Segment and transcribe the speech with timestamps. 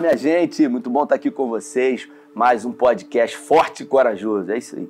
[0.00, 2.08] Minha gente, muito bom estar aqui com vocês.
[2.32, 4.52] Mais um podcast forte e corajoso.
[4.52, 4.88] É isso aí.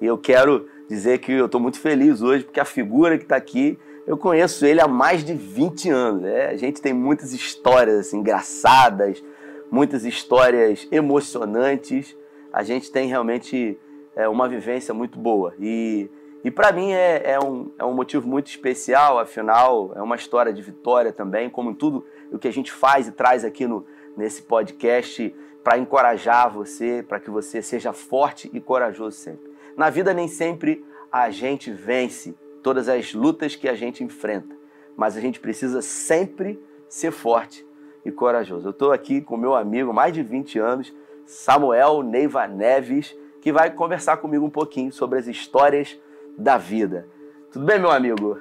[0.00, 3.36] E eu quero dizer que eu estou muito feliz hoje, porque a figura que está
[3.36, 6.24] aqui, eu conheço ele há mais de 20 anos.
[6.24, 9.22] É, a gente tem muitas histórias assim, engraçadas,
[9.70, 12.16] muitas histórias emocionantes.
[12.50, 13.78] A gente tem realmente
[14.16, 15.52] é, uma vivência muito boa.
[15.60, 16.08] E,
[16.42, 20.50] e para mim é, é, um, é um motivo muito especial, afinal, é uma história
[20.50, 23.84] de vitória também, como em tudo o que a gente faz e traz aqui no
[24.16, 29.50] nesse podcast para encorajar você, para que você seja forte e corajoso sempre.
[29.76, 34.56] Na vida nem sempre a gente vence todas as lutas que a gente enfrenta,
[34.96, 37.66] mas a gente precisa sempre ser forte
[38.04, 38.68] e corajoso.
[38.68, 43.70] Eu estou aqui com meu amigo, mais de 20 anos, Samuel Neiva Neves, que vai
[43.70, 45.98] conversar comigo um pouquinho sobre as histórias
[46.38, 47.08] da vida.
[47.52, 48.38] Tudo bem, meu amigo?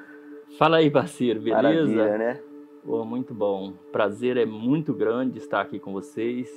[0.58, 1.62] Fala aí, parceiro, beleza?
[1.62, 2.40] Maravilha, né?
[2.88, 3.74] Oh, muito bom.
[3.92, 6.48] Prazer é muito grande estar aqui com vocês.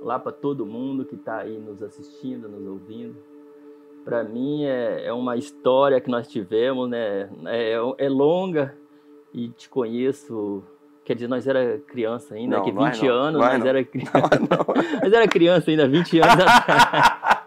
[0.00, 3.14] Olá para todo mundo que está aí nos assistindo, nos ouvindo.
[4.04, 7.30] Para mim é, é, uma história que nós tivemos, né?
[7.46, 8.74] É, é, longa
[9.32, 10.64] e te conheço.
[11.04, 13.66] Quer dizer, nós era criança ainda, não, que 20 não, anos, nós não.
[13.68, 14.18] era criança.
[15.00, 17.42] nós era criança ainda, 20 anos atrás.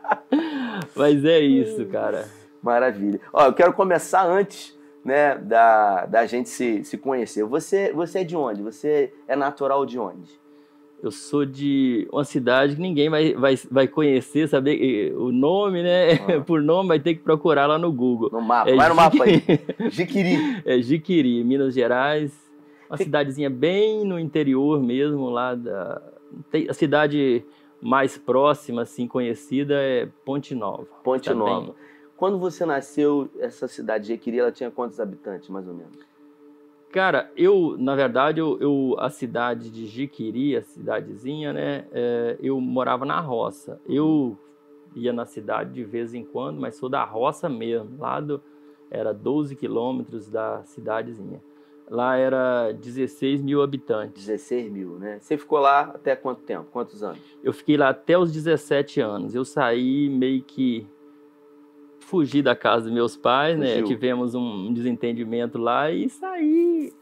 [0.95, 2.29] Mas é isso, cara.
[2.63, 3.19] Maravilha.
[3.33, 4.74] Ó, eu quero começar antes
[5.05, 7.43] né, da, da gente se, se conhecer.
[7.45, 8.63] Você, você é de onde?
[8.63, 10.43] Você é natural de onde?
[11.03, 16.13] Eu sou de uma cidade que ninguém vai, vai, vai conhecer, saber o nome, né?
[16.13, 16.41] Ah.
[16.47, 18.31] Por nome vai ter que procurar lá no Google.
[18.31, 19.43] No mapa, é vai no mapa aí.
[19.91, 20.63] Jiquiri.
[20.65, 22.33] É Jiquiri, Minas Gerais.
[22.89, 26.01] Uma cidadezinha bem no interior mesmo, lá da.
[26.67, 27.45] A cidade
[27.79, 30.87] mais próxima, assim, conhecida é Ponte Nova.
[31.03, 31.67] Ponte tá Nova.
[31.67, 31.75] Bem...
[32.17, 35.97] Quando você nasceu, essa cidade de Jequiri, ela tinha quantos habitantes, mais ou menos?
[36.91, 42.59] Cara, eu, na verdade, eu, eu a cidade de Jiquiri, a cidadezinha, né, é, eu
[42.61, 43.81] morava na roça.
[43.85, 44.37] Eu
[44.95, 48.41] ia na cidade de vez em quando, mas sou da roça mesmo, lá do,
[48.89, 51.43] era 12 quilômetros da cidadezinha.
[51.89, 54.25] Lá era 16 mil habitantes.
[54.25, 55.19] 16 mil, né?
[55.19, 56.65] Você ficou lá até quanto tempo?
[56.71, 57.19] Quantos anos?
[57.43, 59.35] Eu fiquei lá até os 17 anos.
[59.35, 60.87] Eu saí meio que
[62.05, 63.67] fugi da casa dos meus pais, né?
[63.67, 63.81] Fugiu.
[63.81, 63.87] né?
[63.87, 66.93] Tivemos um desentendimento lá e saí.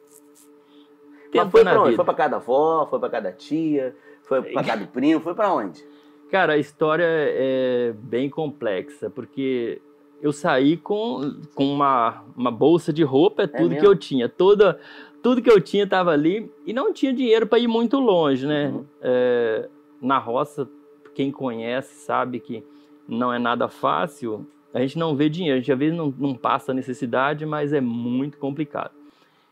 [1.34, 1.91] Mas foi pra onde?
[1.91, 1.96] Vida.
[1.97, 5.19] Foi pra casa da avó, foi pra casa da tia, foi pra casa do primo,
[5.19, 5.84] foi pra onde?
[6.30, 9.81] Cara, a história é bem complexa, porque
[10.22, 14.30] eu saí com, com uma, uma bolsa de roupa, é tudo é que eu tinha.
[14.30, 14.80] Toda,
[15.22, 18.69] tudo que eu tinha estava ali e não tinha dinheiro para ir muito longe, né?
[18.69, 18.86] Uhum.
[19.02, 19.69] É,
[20.02, 20.68] na roça,
[21.13, 22.63] quem conhece sabe que
[23.08, 26.35] não é nada fácil a gente não vê dinheiro, a gente às vezes não, não
[26.35, 28.91] passa necessidade, mas é muito complicado.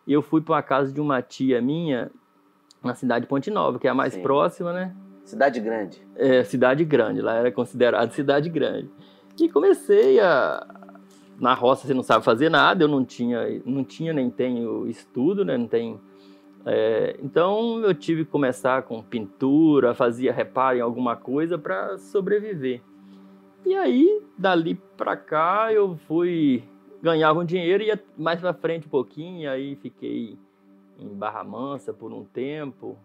[0.07, 2.09] Eu fui para a casa de uma tia minha
[2.83, 4.23] na cidade de Ponte Nova, que é a mais Sim.
[4.23, 4.95] próxima, né?
[5.23, 6.01] Cidade grande.
[6.15, 8.89] É, cidade grande, lá era considerado cidade grande.
[9.39, 10.65] E comecei a
[11.39, 15.43] na roça você não sabe fazer nada, eu não tinha, não tinha nem tenho estudo,
[15.43, 15.57] né?
[15.57, 15.99] Não tem
[16.65, 22.81] é, então eu tive que começar com pintura, fazia reparo em alguma coisa para sobreviver.
[23.65, 26.63] E aí, dali pra cá, eu fui.
[27.01, 30.37] Ganhava um dinheiro e ia mais pra frente um pouquinho, aí fiquei
[30.99, 32.97] em Barra Mansa por um tempo.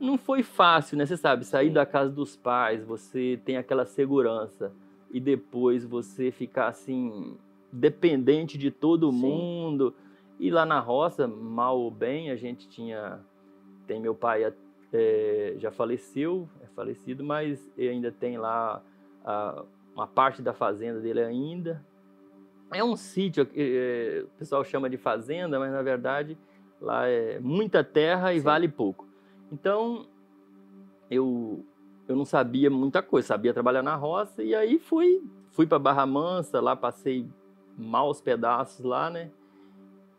[0.00, 1.04] Não foi fácil, né?
[1.04, 4.72] Você sabe, sair da casa dos pais, você tem aquela segurança
[5.10, 7.36] e depois você ficar assim,
[7.72, 9.18] dependente de todo Sim.
[9.18, 9.94] mundo.
[10.38, 13.20] E lá na roça, mal ou bem, a gente tinha.
[13.86, 14.52] Tem meu pai
[14.92, 18.82] é, já faleceu, é falecido, mas ainda tem lá
[19.94, 21.84] uma parte da fazenda dele ainda.
[22.72, 26.36] É um sítio, é, o pessoal chama de fazenda, mas na verdade
[26.80, 28.44] lá é muita terra e Sim.
[28.44, 29.06] vale pouco.
[29.50, 30.06] Então
[31.10, 31.64] eu
[32.08, 36.06] eu não sabia muita coisa, sabia trabalhar na roça e aí fui fui para Barra
[36.06, 37.26] Mansa, lá passei
[37.76, 39.30] maus pedaços lá, né?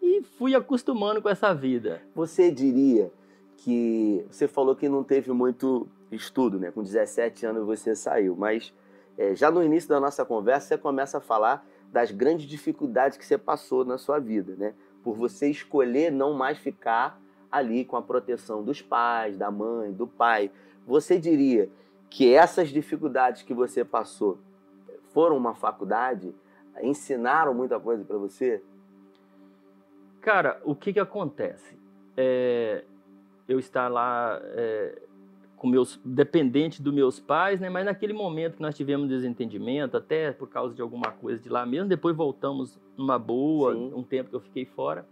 [0.02, 2.02] E fui acostumando com essa vida.
[2.16, 3.12] Você diria
[3.58, 6.72] que você falou que não teve muito estudo, né?
[6.72, 8.74] Com 17 anos você saiu, mas
[9.18, 13.26] é, já no início da nossa conversa, você começa a falar das grandes dificuldades que
[13.26, 14.74] você passou na sua vida, né?
[15.04, 17.20] Por você escolher não mais ficar
[17.52, 20.52] ali com a proteção dos pais, da mãe, do pai.
[20.86, 21.70] Você diria
[22.10, 24.38] que essas dificuldades que você passou
[25.14, 26.36] foram uma faculdade?
[26.82, 28.62] Ensinaram muita coisa para você?
[30.22, 31.78] Cara, o que que acontece?
[32.16, 32.84] É,
[33.48, 35.02] eu estar lá é,
[35.58, 37.70] com meus dependente dos meus pais, né?
[37.70, 41.66] Mas naquele momento que nós tivemos desentendimento, até por causa de alguma coisa de lá
[41.66, 43.92] mesmo, depois voltamos numa boa, Sim.
[43.96, 45.08] um tempo que eu fiquei fora.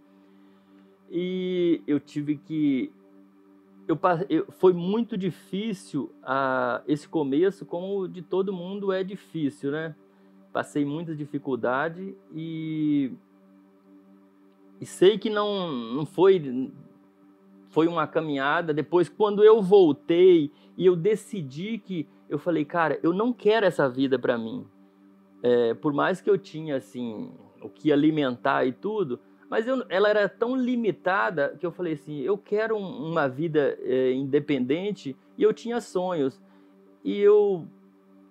[1.10, 2.92] E eu tive que
[3.88, 3.98] eu,
[4.28, 9.94] eu, foi muito difícil uh, esse começo, como de todo mundo é difícil, né?
[10.52, 13.12] Passei muita dificuldade e,
[14.80, 16.38] e sei que não, não foi
[17.76, 18.72] foi uma caminhada.
[18.72, 23.86] Depois, quando eu voltei e eu decidi que eu falei, cara, eu não quero essa
[23.86, 24.66] vida para mim.
[25.42, 27.30] É, por mais que eu tinha assim
[27.60, 29.20] o que alimentar e tudo,
[29.50, 33.76] mas eu, ela era tão limitada que eu falei assim: eu quero um, uma vida
[33.82, 36.40] é, independente e eu tinha sonhos.
[37.04, 37.68] E eu,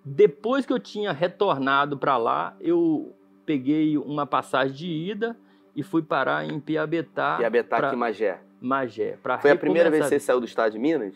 [0.04, 3.14] depois que eu tinha retornado para lá, eu
[3.46, 5.36] peguei uma passagem de ida
[5.76, 7.36] e fui parar em Piabetá.
[7.36, 8.40] Piabetá, pra, que Magé?
[8.66, 9.16] Magé.
[9.40, 11.14] Foi a primeira vez que você saiu do estado de Minas?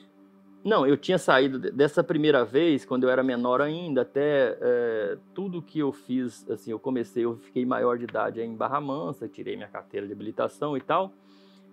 [0.63, 5.63] Não, eu tinha saído dessa primeira vez, quando eu era menor ainda, até é, tudo
[5.63, 9.57] que eu fiz, assim, eu comecei, eu fiquei maior de idade em Barra Mansa, tirei
[9.57, 11.13] minha carteira de habilitação e tal.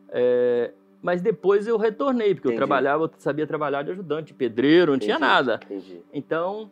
[0.09, 0.71] É,
[1.01, 2.53] mas depois eu retornei, porque Entendi.
[2.53, 5.07] eu trabalhava, eu sabia trabalhar de ajudante, pedreiro, não Entendi.
[5.07, 5.59] tinha nada.
[5.65, 6.01] Entendi.
[6.13, 6.71] Então,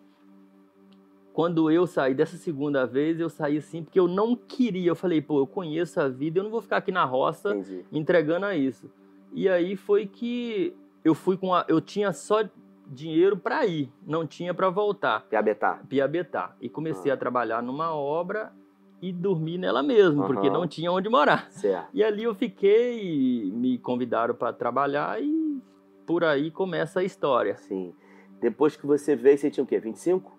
[1.36, 4.90] quando eu saí dessa segunda vez, eu saí assim, porque eu não queria.
[4.90, 7.54] Eu falei, pô, eu conheço a vida, eu não vou ficar aqui na roça
[7.92, 8.90] entregando a isso.
[9.34, 10.74] E aí foi que
[11.04, 12.42] eu fui com a, eu tinha só
[12.88, 15.26] dinheiro para ir, não tinha para voltar.
[15.28, 15.82] Piabetá.
[15.90, 16.56] Piabetá.
[16.62, 17.16] E comecei ah.
[17.16, 18.54] a trabalhar numa obra
[19.02, 20.28] e dormi nela mesmo, uhum.
[20.28, 21.52] porque não tinha onde morar.
[21.52, 21.90] Certo.
[21.94, 25.62] E ali eu fiquei, me convidaram para trabalhar e
[26.08, 27.58] por aí começa a história.
[27.58, 27.94] Sim.
[28.40, 29.80] Depois que você veio, você tinha o quê?
[29.80, 30.35] 25?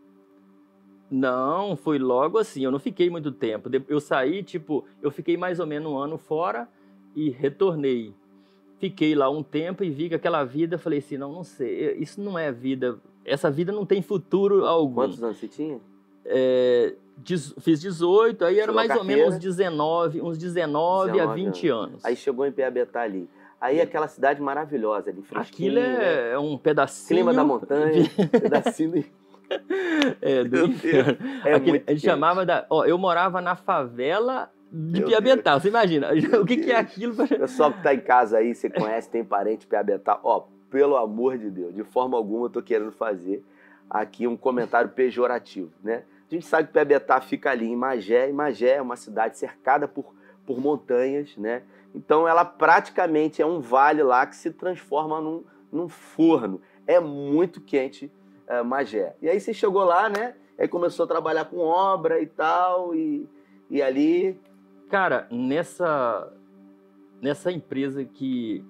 [1.10, 2.64] Não, foi logo assim.
[2.64, 3.70] Eu não fiquei muito tempo.
[3.88, 6.68] Eu saí, tipo, eu fiquei mais ou menos um ano fora
[7.14, 8.12] e retornei.
[8.78, 12.20] Fiquei lá um tempo e vi que aquela vida, falei assim, não, não sei, isso
[12.20, 14.96] não é vida, essa vida não tem futuro algum.
[14.96, 15.80] Quantos anos você tinha?
[16.26, 16.94] É,
[17.58, 21.88] fiz 18, aí era mais ou menos uns 19, uns 19, 19 a 20 anos.
[21.88, 22.04] anos.
[22.04, 23.28] Aí chegou em Piabetá ali.
[23.58, 25.70] Aí aquela cidade maravilhosa ali, fresquinha.
[25.70, 26.32] Aquilo é, né?
[26.32, 27.08] é um pedacinho...
[27.08, 29.02] Clima da montanha, pedacinho...
[30.20, 30.66] É, do
[31.44, 32.66] É Aquele, a gente chamava da...
[32.68, 35.08] Ó, eu morava na favela de Meu.
[35.60, 36.10] Você imagina,
[36.40, 37.14] o que, que, é aquilo?
[37.14, 37.26] Pra...
[37.26, 40.20] Pessoal que está em casa aí, você conhece, tem parente Piabetal.
[40.22, 43.44] Ó, pelo amor de Deus, de forma alguma eu tô querendo fazer
[43.88, 46.02] aqui um comentário pejorativo, né?
[46.28, 49.86] A gente sabe que Piabetá fica ali em Magé, e Magé é uma cidade cercada
[49.86, 50.12] por,
[50.44, 51.62] por montanhas, né?
[51.94, 56.60] Então ela praticamente é um vale lá que se transforma num, num forno.
[56.84, 58.10] É muito quente
[58.48, 59.16] é, Magé.
[59.20, 60.34] E aí você chegou lá, né?
[60.58, 63.28] Aí começou a trabalhar com obra e tal, e,
[63.68, 64.40] e ali
[64.88, 66.32] Cara, nessa,
[67.20, 68.64] nessa empresa que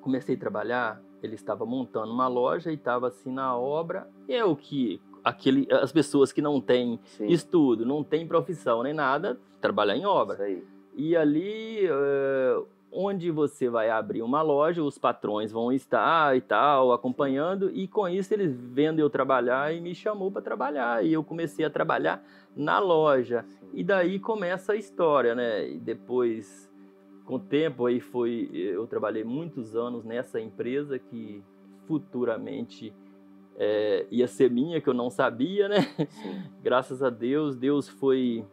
[0.00, 4.08] comecei a trabalhar, ele estava montando uma loja e estava assim na obra.
[4.26, 7.26] E é o que aquele, as pessoas que não têm Sim.
[7.26, 10.38] estudo, não têm profissão nem nada, trabalhar em obra.
[10.94, 16.92] E ali, uh, onde você vai abrir uma loja, os patrões vão estar e tal,
[16.92, 21.04] acompanhando, e com isso eles vendo eu trabalhar e me chamou para trabalhar.
[21.04, 22.24] E eu comecei a trabalhar
[22.56, 23.44] na loja.
[23.72, 25.70] E daí começa a história, né?
[25.70, 26.70] E depois,
[27.24, 28.50] com o tempo, aí foi.
[28.52, 31.42] Eu trabalhei muitos anos nessa empresa que
[31.86, 32.92] futuramente
[33.56, 35.82] é, ia ser minha, que eu não sabia, né?
[35.82, 36.42] Sim.
[36.62, 38.44] Graças a Deus, Deus foi.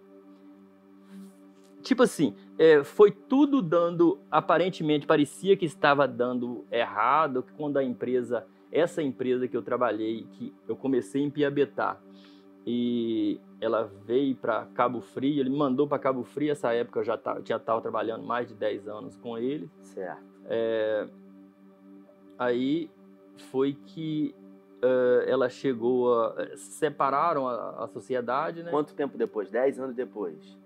[1.81, 8.45] Tipo assim, é, foi tudo dando, aparentemente parecia que estava dando errado, quando a empresa,
[8.71, 11.99] essa empresa que eu trabalhei, que eu comecei em Piabetá,
[12.65, 17.03] e ela veio para Cabo Frio, ele me mandou para Cabo Frio, essa época eu
[17.03, 19.69] já tá, já estava trabalhando mais de 10 anos com ele.
[19.83, 20.21] Certo.
[20.45, 21.07] É,
[22.37, 22.89] aí
[23.51, 24.35] foi que
[24.83, 26.35] uh, ela chegou a...
[26.57, 28.71] separaram a, a, sociedade, né?
[28.71, 29.49] Quanto tempo depois?
[29.49, 30.57] 10 anos depois?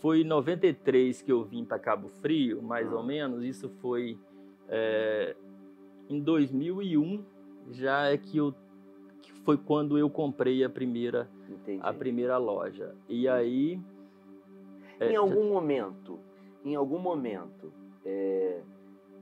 [0.00, 3.44] Foi em 93 que eu vim para Cabo Frio, mais ou menos.
[3.44, 4.18] Isso foi
[4.66, 5.36] é,
[6.08, 7.22] em 2001,
[7.70, 8.54] já é que eu
[9.20, 11.80] que foi quando eu comprei a primeira Entendi.
[11.82, 12.94] a primeira loja.
[13.08, 13.78] E aí
[14.98, 15.50] em é, algum já...
[15.50, 16.18] momento,
[16.64, 17.70] em algum momento
[18.04, 18.62] é,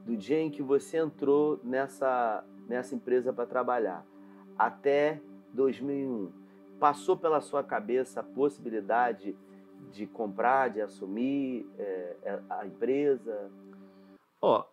[0.06, 4.06] do dia em que você entrou nessa nessa empresa para trabalhar
[4.56, 5.20] até
[5.54, 6.30] 2001,
[6.78, 9.34] passou pela sua cabeça a possibilidade
[9.92, 13.50] de comprar, de assumir é, é a empresa?
[14.40, 14.64] Ó,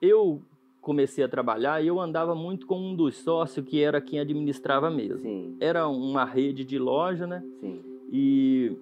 [0.00, 0.40] eu
[0.80, 5.18] comecei a trabalhar, eu andava muito com um dos sócios que era quem administrava mesmo.
[5.18, 5.56] Sim.
[5.58, 7.42] Era uma rede de loja, né?
[7.60, 7.82] Sim.
[8.12, 8.76] E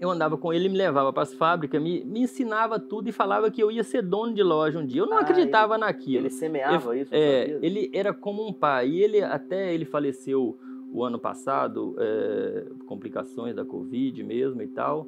[0.00, 3.52] eu andava com ele, me levava para as fábricas, me, me ensinava tudo e falava
[3.52, 5.00] que eu ia ser dono de loja um dia.
[5.00, 6.22] Eu não ah, acreditava ele, naquilo.
[6.22, 7.14] Ele semeava eu, isso?
[7.14, 8.88] É, ele era como um pai.
[8.88, 10.58] E ele até ele faleceu
[10.92, 15.06] o ano passado, é, complicações da Covid mesmo e tal.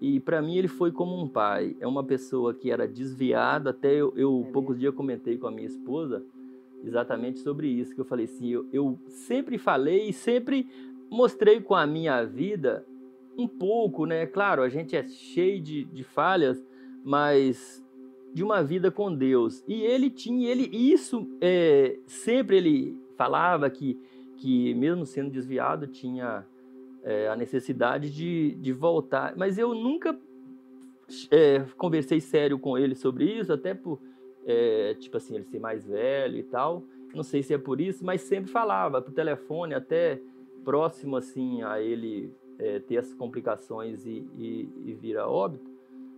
[0.00, 1.76] E para mim ele foi como um pai.
[1.80, 3.70] É uma pessoa que era desviada.
[3.70, 6.22] Até eu, eu é poucos dias comentei com a minha esposa
[6.84, 7.94] exatamente sobre isso.
[7.94, 10.68] Que eu falei assim: eu, eu sempre falei e sempre
[11.10, 12.84] mostrei com a minha vida
[13.38, 14.26] um pouco, né?
[14.26, 16.62] Claro, a gente é cheio de, de falhas,
[17.04, 17.82] mas
[18.34, 19.62] de uma vida com Deus.
[19.68, 23.98] E ele tinha, ele isso é, sempre ele falava que,
[24.42, 26.44] que mesmo sendo desviado tinha
[27.04, 29.34] é, a necessidade de, de voltar.
[29.36, 30.18] Mas eu nunca
[31.30, 34.00] é, conversei sério com ele sobre isso, até por,
[34.44, 36.82] é, tipo assim, ele ser mais velho e tal.
[37.14, 40.20] Não sei se é por isso, mas sempre falava por telefone, até
[40.64, 45.70] próximo assim a ele é, ter as complicações e, e, e vir a óbito.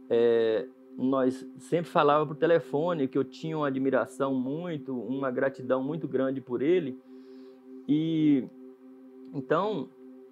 [0.09, 0.67] É,
[0.97, 6.41] nós sempre falava por telefone que eu tinha uma admiração muito, uma gratidão muito grande
[6.41, 6.99] por ele.
[7.89, 8.45] E
[9.33, 9.89] então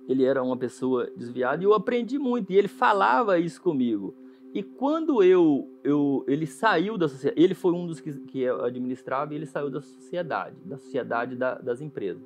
[0.09, 4.15] ele era uma pessoa desviada e eu aprendi muito e ele falava isso comigo.
[4.55, 9.33] E quando eu, eu ele saiu da sociedade, ele foi um dos que, que administrava
[9.33, 12.23] e ele saiu da sociedade, da sociedade da, das empresas.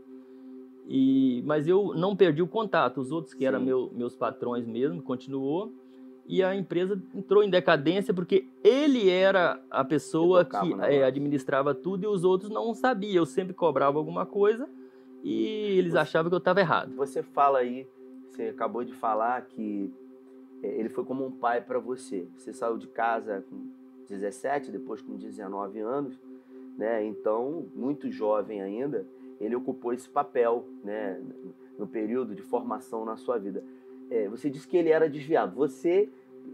[0.89, 3.01] E, mas eu não perdi o contato.
[3.01, 3.47] Os outros que Sim.
[3.47, 5.73] eram meu, meus patrões mesmo, continuou.
[6.29, 11.73] E a empresa entrou em decadência porque ele era a pessoa que, que é, administrava
[11.73, 13.23] tudo e os outros não sabiam.
[13.23, 14.69] Eu sempre cobrava alguma coisa
[15.23, 16.95] e eles você, achavam que eu estava errado.
[16.97, 17.89] Você fala aí,
[18.29, 19.93] você acabou de falar que
[20.63, 22.27] é, ele foi como um pai para você.
[22.37, 23.71] Você saiu de casa com
[24.09, 26.19] 17, depois com 19 anos,
[26.77, 27.05] né?
[27.05, 29.07] Então, muito jovem ainda,
[29.41, 31.21] ele ocupou esse papel, né?
[31.79, 33.63] No período de formação na sua vida.
[34.11, 35.55] É, você disse que ele era desviado.
[35.57, 36.09] Você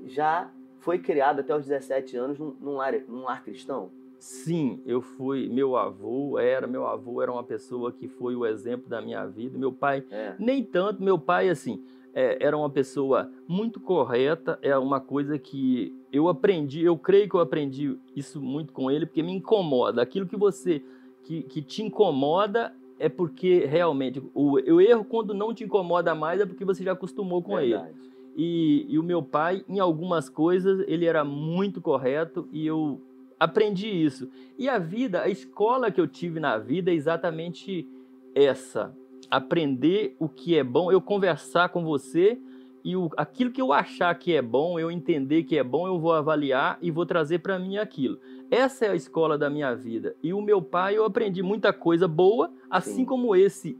[0.06, 3.90] já foi criado até os 17 anos num, num, lar, num lar cristão?
[4.22, 5.48] Sim, eu fui.
[5.48, 9.58] Meu avô era, meu avô era uma pessoa que foi o exemplo da minha vida.
[9.58, 10.36] Meu pai, é.
[10.38, 11.02] nem tanto.
[11.02, 11.82] Meu pai, assim,
[12.14, 14.60] é, era uma pessoa muito correta.
[14.62, 16.84] É uma coisa que eu aprendi.
[16.84, 20.00] Eu creio que eu aprendi isso muito com ele, porque me incomoda.
[20.00, 20.84] Aquilo que você
[21.24, 26.40] que, que te incomoda é porque realmente o, o erro quando não te incomoda mais
[26.40, 27.88] é porque você já acostumou com Verdade.
[27.88, 28.12] ele.
[28.36, 33.00] E, e o meu pai, em algumas coisas, ele era muito correto e eu
[33.42, 34.28] aprendi isso.
[34.58, 37.86] E a vida, a escola que eu tive na vida é exatamente
[38.34, 38.96] essa:
[39.30, 42.38] aprender o que é bom, eu conversar com você
[42.84, 45.98] e o, aquilo que eu achar que é bom, eu entender que é bom, eu
[45.98, 48.18] vou avaliar e vou trazer para mim aquilo.
[48.50, 50.16] Essa é a escola da minha vida.
[50.22, 53.04] E o meu pai, eu aprendi muita coisa boa, assim Sim.
[53.04, 53.78] como esse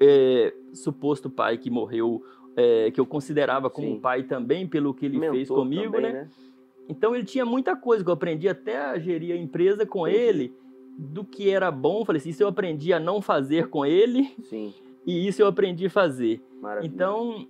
[0.00, 2.22] é, suposto pai que morreu,
[2.56, 4.00] é, que eu considerava como Sim.
[4.00, 6.22] pai também, pelo que ele Mentor fez comigo, também, né?
[6.22, 6.28] né?
[6.88, 10.54] Então ele tinha muita coisa que eu aprendi até a gerir a empresa com ele,
[10.96, 12.04] do que era bom.
[12.04, 14.32] Falei assim, isso eu aprendi a não fazer com ele.
[14.44, 14.72] Sim.
[15.06, 16.40] E isso eu aprendi a fazer.
[16.60, 16.92] Maravilha.
[16.92, 17.46] Então,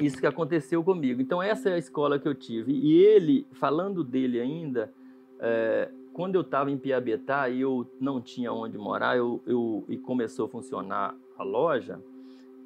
[0.00, 1.20] isso que aconteceu comigo.
[1.20, 2.72] Então, essa é a escola que eu tive.
[2.72, 4.92] E ele, falando dele ainda,
[5.40, 9.96] é, quando eu estava em Piabetá e eu não tinha onde morar, eu, eu, e
[9.96, 12.00] começou a funcionar a loja,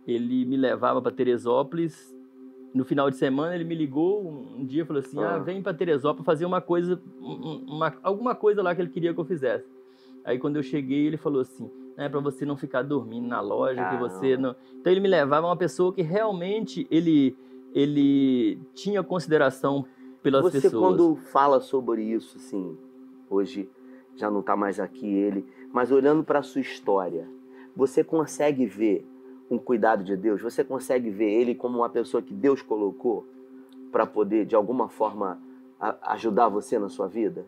[0.06, 2.14] ele me levava para Teresópolis.
[2.74, 5.34] No final de semana ele me ligou um, dia e falou assim: ah.
[5.34, 9.20] ah vem para Teresópolis fazer uma coisa, uma, alguma coisa lá que ele queria que
[9.20, 9.66] eu fizesse.
[10.24, 13.88] Aí quando eu cheguei ele falou assim: é para você não ficar dormindo na loja,
[13.90, 14.56] que você não.
[14.74, 17.36] Então ele me levava uma pessoa que realmente ele
[17.74, 19.86] ele tinha consideração
[20.22, 20.72] pelas Você, pessoas.
[20.72, 22.76] Você quando fala sobre isso, assim,
[23.28, 23.68] hoje
[24.14, 27.26] já não está mais aqui ele, mas olhando para a sua história,
[27.74, 29.06] você consegue ver
[29.52, 30.40] um cuidado de Deus?
[30.40, 33.26] Você consegue ver ele como uma pessoa que Deus colocou
[33.90, 35.38] para poder, de alguma forma,
[36.02, 37.44] ajudar você na sua vida?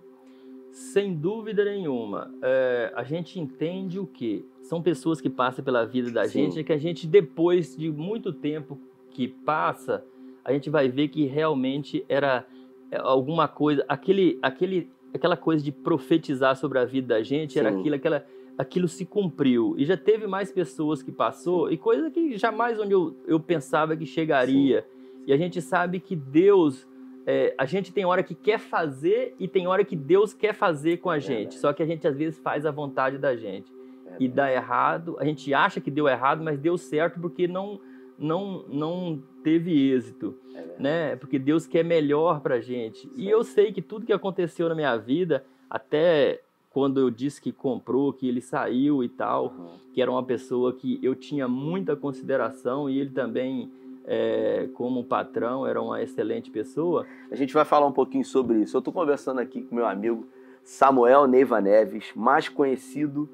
[0.70, 2.30] Sem dúvida nenhuma.
[2.42, 4.44] É, a gente entende o que?
[4.60, 6.44] São pessoas que passam pela vida da Sim.
[6.44, 8.78] gente e que a gente, depois de muito tempo
[9.10, 10.04] que passa,
[10.44, 12.44] a gente vai ver que realmente era
[12.90, 17.60] é, alguma coisa, aquele, aquele, aquela coisa de profetizar sobre a vida da gente, Sim.
[17.60, 18.26] era aquilo, aquela,
[18.58, 19.74] aquilo se cumpriu.
[19.76, 23.96] E já teve mais pessoas que passou, e coisa que jamais onde eu, eu pensava
[23.96, 24.82] que chegaria.
[24.82, 25.24] Sim.
[25.26, 26.86] E a gente sabe que Deus,
[27.26, 30.98] é, a gente tem hora que quer fazer e tem hora que Deus quer fazer
[30.98, 31.54] com a gente.
[31.54, 33.72] Só que a gente às vezes faz a vontade da gente.
[34.20, 37.80] e dá errado, a gente acha que deu errado, mas deu certo porque não
[38.18, 41.16] não, não teve êxito, é né?
[41.16, 43.10] Porque Deus quer melhor para gente.
[43.16, 46.40] E eu sei que tudo que aconteceu na minha vida, até
[46.74, 49.68] quando eu disse que comprou, que ele saiu e tal, uhum.
[49.92, 53.70] que era uma pessoa que eu tinha muita consideração e ele também,
[54.04, 57.06] é, como patrão, era uma excelente pessoa.
[57.30, 58.76] A gente vai falar um pouquinho sobre isso.
[58.76, 60.26] Eu estou conversando aqui com meu amigo
[60.64, 63.28] Samuel Neiva Neves, mais conhecido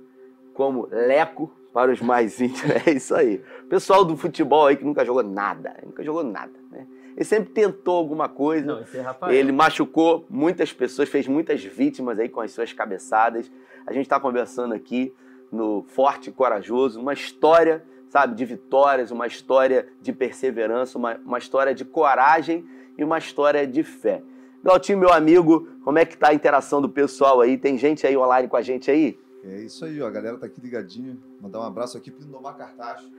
[0.52, 2.70] como Leco para os mais íntimos.
[2.87, 3.40] É isso aí.
[3.70, 6.52] Pessoal do futebol aí que nunca jogou nada, nunca jogou nada.
[6.70, 6.87] Né?
[7.20, 8.66] Ele sempre tentou alguma coisa.
[8.66, 9.30] Não, esse é Rafael.
[9.30, 13.52] Ele machucou muitas pessoas, fez muitas vítimas aí com as suas cabeçadas.
[13.86, 15.14] A gente está conversando aqui
[15.52, 21.36] no Forte e Corajoso, uma história, sabe, de vitórias, uma história de perseverança, uma, uma
[21.36, 22.64] história de coragem
[22.96, 24.22] e uma história de fé.
[24.64, 27.58] Glautinho, meu amigo, como é que tá a interação do pessoal aí?
[27.58, 29.18] Tem gente aí online com a gente aí?
[29.44, 30.06] É isso aí, ó.
[30.06, 31.22] A galera tá aqui ligadinho.
[31.38, 33.10] Mandar um abraço aqui pro Lindomar Cartacho.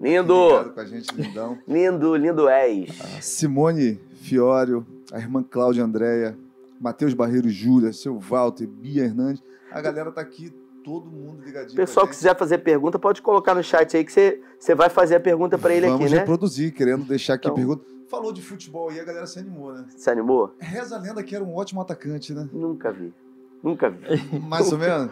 [0.00, 0.48] Lindo!
[0.48, 1.58] Ligado com a gente, lindão.
[1.66, 2.90] lindo, lindo és.
[3.20, 6.36] Simone Fiório, a irmã Cláudia Andréia,
[6.80, 9.42] Matheus Barreiro Júlia, seu Walter, Bia Hernandes.
[9.72, 10.52] A galera tá aqui,
[10.84, 11.74] todo mundo ligadinho.
[11.76, 15.20] Pessoal que quiser fazer pergunta, pode colocar no chat aí que você, vai fazer a
[15.20, 16.20] pergunta para ele Vamos aqui, né?
[16.20, 17.84] reproduzir, querendo deixar aqui Então- pergunta.
[18.08, 19.84] Falou de futebol aí, a galera se animou, né?
[19.94, 20.54] Se animou?
[20.58, 22.48] Reza a lenda que era um ótimo atacante, né?
[22.50, 23.12] Nunca vi.
[23.62, 24.38] Nunca vi.
[24.40, 25.10] Mais ou menos.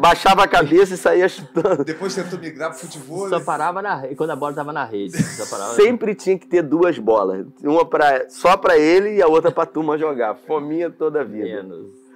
[0.00, 1.84] Baixava a cabeça e saía chutando.
[1.84, 3.28] Depois tentou migrar pro futebol.
[3.28, 5.16] Só parava na rede, quando a bola tava na rede.
[5.22, 7.46] Só parava Sempre tinha que ter duas bolas.
[7.62, 10.34] Uma pra, só para ele e a outra pra turma jogar.
[10.34, 11.62] Fominha toda a vida.
[11.62, 12.08] menos.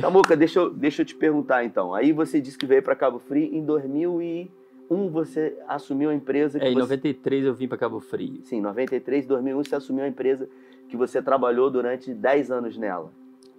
[0.00, 1.94] Samuca, deixa eu, deixa eu te perguntar então.
[1.94, 6.64] Aí você disse que veio para Cabo Frio em 2001 você assumiu a empresa que
[6.64, 6.80] É, em você...
[6.80, 8.40] 93 eu vim para Cabo Frio.
[8.44, 10.48] Sim, 93, 2001 você assumiu a empresa
[10.88, 13.10] que você trabalhou durante 10 anos nela.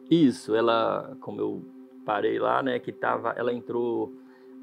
[0.09, 1.65] Isso, ela, como eu
[2.05, 4.13] parei lá, né, que tava, ela entrou,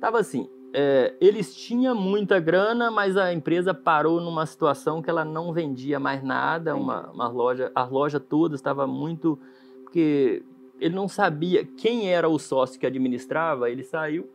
[0.00, 5.24] tava assim, é, eles tinham muita grana, mas a empresa parou numa situação que ela
[5.24, 9.38] não vendia mais nada, uma, uma loja, a loja toda estava muito,
[9.82, 10.42] porque
[10.80, 14.28] ele não sabia quem era o sócio que administrava, ele saiu,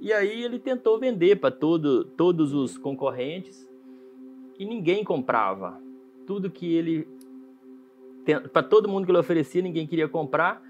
[0.00, 3.68] e aí ele tentou vender para todo, todos os concorrentes,
[4.58, 5.80] e ninguém comprava,
[6.26, 7.06] tudo que ele
[8.36, 10.62] para todo mundo que ele oferecia, ninguém queria comprar.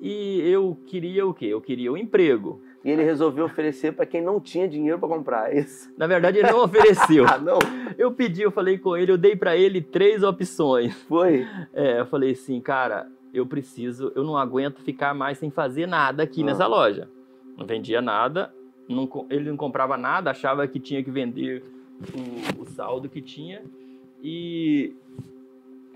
[0.00, 1.46] E eu queria o quê?
[1.46, 2.60] Eu queria o emprego.
[2.84, 5.90] E ele resolveu oferecer para quem não tinha dinheiro para comprar, é isso?
[5.96, 7.24] Na verdade, ele não ofereceu.
[7.28, 7.58] Ah, não?
[7.96, 10.94] Eu pedi, eu falei com ele, eu dei para ele três opções.
[11.08, 11.46] Foi?
[11.72, 16.22] É, eu falei assim, cara, eu preciso, eu não aguento ficar mais sem fazer nada
[16.22, 16.46] aqui Ah.
[16.46, 17.08] nessa loja.
[17.56, 18.54] Não vendia nada,
[18.88, 21.64] não ele não comprava nada, achava que tinha que vender
[22.58, 23.62] o, o saldo que tinha.
[24.22, 24.94] E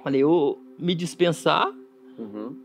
[0.03, 1.71] falei, ou me dispensar,
[2.19, 2.57] Uhum.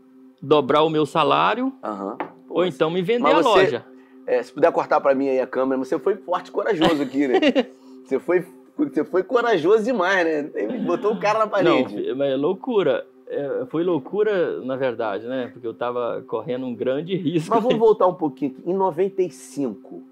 [0.42, 2.16] dobrar o meu salário, Aham.
[2.48, 3.84] ou então me vender a você- loja.
[4.26, 7.28] É, se puder cortar para mim aí a câmera, você foi forte e corajoso aqui,
[7.28, 7.34] né?
[8.04, 8.44] você, foi,
[8.76, 10.42] você foi corajoso demais, né?
[10.84, 12.12] Botou o cara na Não, parede.
[12.14, 13.06] mas é loucura.
[13.28, 15.48] É, foi loucura, na verdade, né?
[15.52, 17.54] Porque eu tava correndo um grande risco.
[17.54, 18.70] Mas vamos voltar um pouquinho aqui.
[18.70, 20.02] Em 95,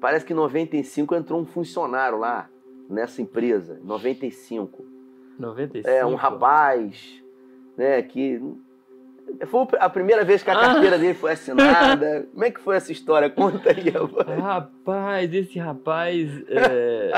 [0.00, 2.48] parece que em 95 entrou um funcionário lá,
[2.88, 3.78] nessa empresa.
[3.82, 4.84] Em 95.
[5.40, 5.88] 95.
[5.88, 7.22] É, um rapaz,
[7.76, 8.40] né, que...
[9.46, 10.60] Foi a primeira vez que a Ah.
[10.60, 12.26] carteira dele foi assinada.
[12.32, 13.30] Como é que foi essa história?
[13.30, 14.38] Conta aí, rapaz.
[14.40, 17.12] Rapaz, esse rapaz é...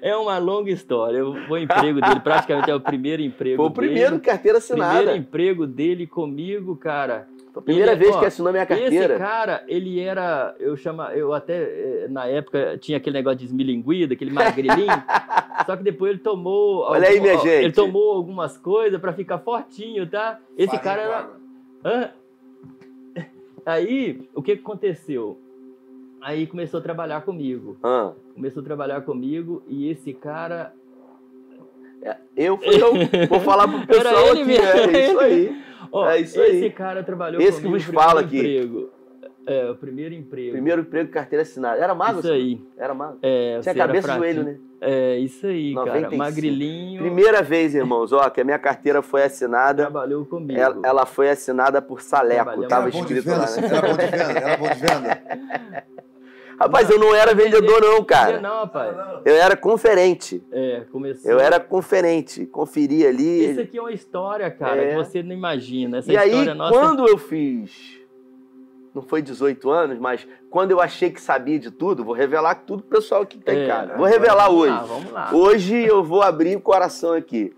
[0.00, 1.24] é uma longa história.
[1.26, 4.22] O o emprego dele praticamente é o primeiro emprego Foi o primeiro dele.
[4.22, 4.94] carteira assinada.
[4.98, 7.26] Primeiro emprego dele comigo, cara.
[7.56, 9.16] Foi a primeira Ele- vez ó, que assinou minha Esse carteira.
[9.18, 14.12] cara, ele era, eu chama, eu até eh, na época tinha aquele negócio de esmilinguido,
[14.12, 14.86] aquele magrelinho.
[15.64, 17.64] só que depois ele tomou, Olha aí, minha ó, gente.
[17.64, 20.38] ele tomou algumas coisas pra ficar fortinho, tá?
[20.56, 21.30] Esse cara era
[21.82, 22.10] Hã?
[23.64, 25.38] Aí, o que que aconteceu?
[26.20, 27.76] Aí começou a trabalhar comigo.
[27.82, 30.72] Ah, Começou a trabalhar comigo e esse cara.
[32.36, 32.58] Eu
[33.28, 34.44] vou falar pro pessoal aqui.
[34.44, 35.62] mesmo, É era isso aí.
[35.92, 36.70] Ó, É isso esse aí.
[36.70, 38.38] cara trabalhou Esse que vos o primeiro fala aqui.
[38.38, 38.90] Emprego.
[39.48, 40.50] É, o primeiro emprego.
[40.52, 41.80] Primeiro emprego, carteira assinada.
[41.80, 42.18] Era magro?
[42.18, 42.60] Isso aí.
[42.76, 43.18] Era magro.
[43.22, 44.56] É, Tinha cabeça e joelho, né?
[44.80, 46.02] É, isso aí, 95.
[46.10, 46.16] cara.
[46.16, 47.00] Magrilinho.
[47.00, 49.84] Primeira vez, irmãos, ó, que a minha carteira foi assinada.
[49.84, 50.58] Trabalhou comigo.
[50.58, 52.42] Ela, ela foi assinada por Saleco.
[52.44, 52.68] Trabalhamos.
[52.68, 53.68] Tava escrito venda, lá, né?
[53.70, 55.22] era bom de venda, era bom de venda.
[56.58, 58.40] Rapaz, eu não era vendedor, não, Não, cara.
[58.40, 58.96] não, rapaz.
[59.24, 60.42] Eu era conferente.
[60.50, 61.30] É, começou.
[61.30, 62.46] Eu era conferente.
[62.46, 63.50] Conferia ali.
[63.50, 64.88] Isso aqui é uma história, cara, É.
[64.90, 65.98] que você não imagina.
[65.98, 66.72] Essa E aí, história nossa.
[66.78, 68.00] quando eu fiz,
[68.94, 72.82] não foi 18 anos, mas quando eu achei que sabia de tudo, vou revelar tudo
[72.82, 73.96] pro pessoal que tá em É, casa.
[73.96, 74.72] Vou revelar vamos hoje.
[74.72, 75.30] Lá, vamos lá.
[75.34, 77.54] Hoje eu vou abrir o coração aqui.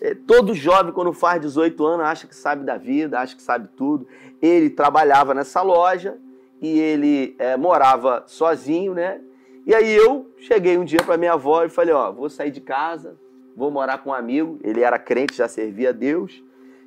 [0.00, 3.68] É, todo jovem, quando faz 18 anos, acha que sabe da vida, acha que sabe
[3.74, 4.06] tudo.
[4.42, 6.18] Ele trabalhava nessa loja
[6.60, 9.20] e ele é, morava sozinho, né?
[9.66, 12.60] E aí eu cheguei um dia para minha avó e falei, ó, vou sair de
[12.60, 13.16] casa,
[13.56, 14.58] vou morar com um amigo.
[14.62, 16.42] Ele era crente, já servia a Deus.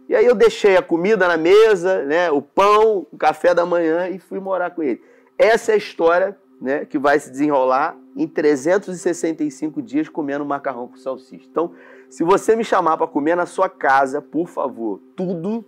[0.08, 4.08] E aí eu deixei a comida na mesa, né, o pão, o café da manhã
[4.08, 5.02] e fui morar com ele.
[5.38, 10.96] Essa é a história, né, que vai se desenrolar em 365 dias comendo macarrão com
[10.96, 11.46] salsicha.
[11.50, 11.74] Então,
[12.10, 15.66] se você me chamar para comer na sua casa, por favor, tudo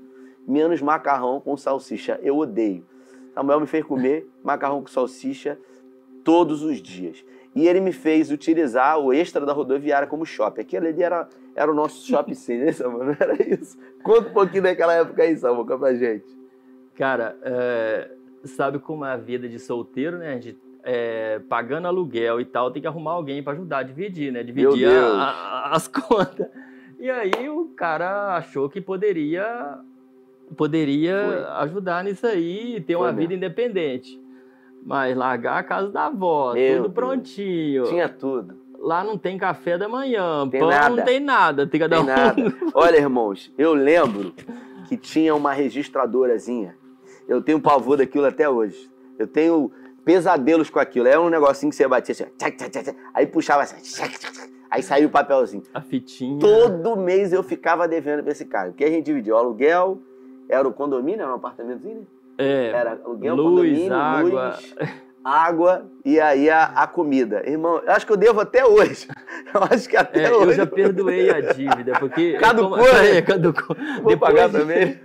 [0.48, 2.86] menos macarrão com salsicha, eu odeio.
[3.39, 5.58] Samuel me fez comer macarrão com salsicha
[6.25, 7.23] todos os dias.
[7.56, 10.62] e ele me fez utilizar o extra da rodoviária como shopping.
[10.62, 13.15] Aquele ali era, era o nosso shopping center, né, Samuel?
[13.19, 13.78] Era isso?
[14.04, 16.25] Conta um pouquinho daquela época aí, Samuel, pra gente.
[16.95, 18.12] Cara, é,
[18.43, 20.34] sabe como é a vida de solteiro, né?
[20.41, 24.43] Gente é, pagando aluguel e tal, tem que arrumar alguém para ajudar a dividir, né?
[24.43, 25.32] Dividir a-
[25.71, 26.47] a- as contas.
[26.99, 29.80] E aí o cara achou que poderia
[30.56, 33.20] poderia ajudar nisso aí e ter Foi uma mesmo.
[33.22, 34.20] vida independente.
[34.86, 36.94] Mas largar a casa da avó, Meu tudo Deus.
[36.94, 37.84] prontinho.
[37.86, 38.58] Tinha tudo.
[38.80, 40.96] Lá não tem café da manhã, Tem pão nada.
[40.96, 42.42] não tem nada, tem dar Tem um nada.
[42.74, 44.34] Olha, irmãos, eu lembro
[44.88, 46.76] que tinha uma registradorazinha.
[47.28, 48.90] Eu tenho pavor daquilo até hoje.
[49.20, 49.70] Eu tenho
[50.06, 51.08] pesadelos com aquilo.
[51.08, 53.76] Era um negocinho que você batia assim, tchac, tchac, tchac, aí puxava assim,
[54.72, 55.64] aí saía o papelzinho.
[55.74, 56.40] a fitinha.
[56.40, 58.70] Todo mês eu ficava devendo pra esse cara.
[58.70, 60.00] Porque a gente dividia o aluguel,
[60.50, 62.04] era o condomínio, era um apartamentozinho, né?
[62.38, 64.50] É, Era aluguel, luz, água.
[64.50, 64.76] luz,
[65.24, 67.44] água e aí a, a comida.
[67.48, 69.08] Irmão, eu acho que eu devo até hoje.
[69.54, 70.50] Eu acho que até É, hoje.
[70.50, 72.34] eu já perdoei a dívida, porque.
[72.38, 72.84] Caducou, como-?
[73.04, 73.76] É, caducou.
[74.04, 75.00] Vou pagar de- também.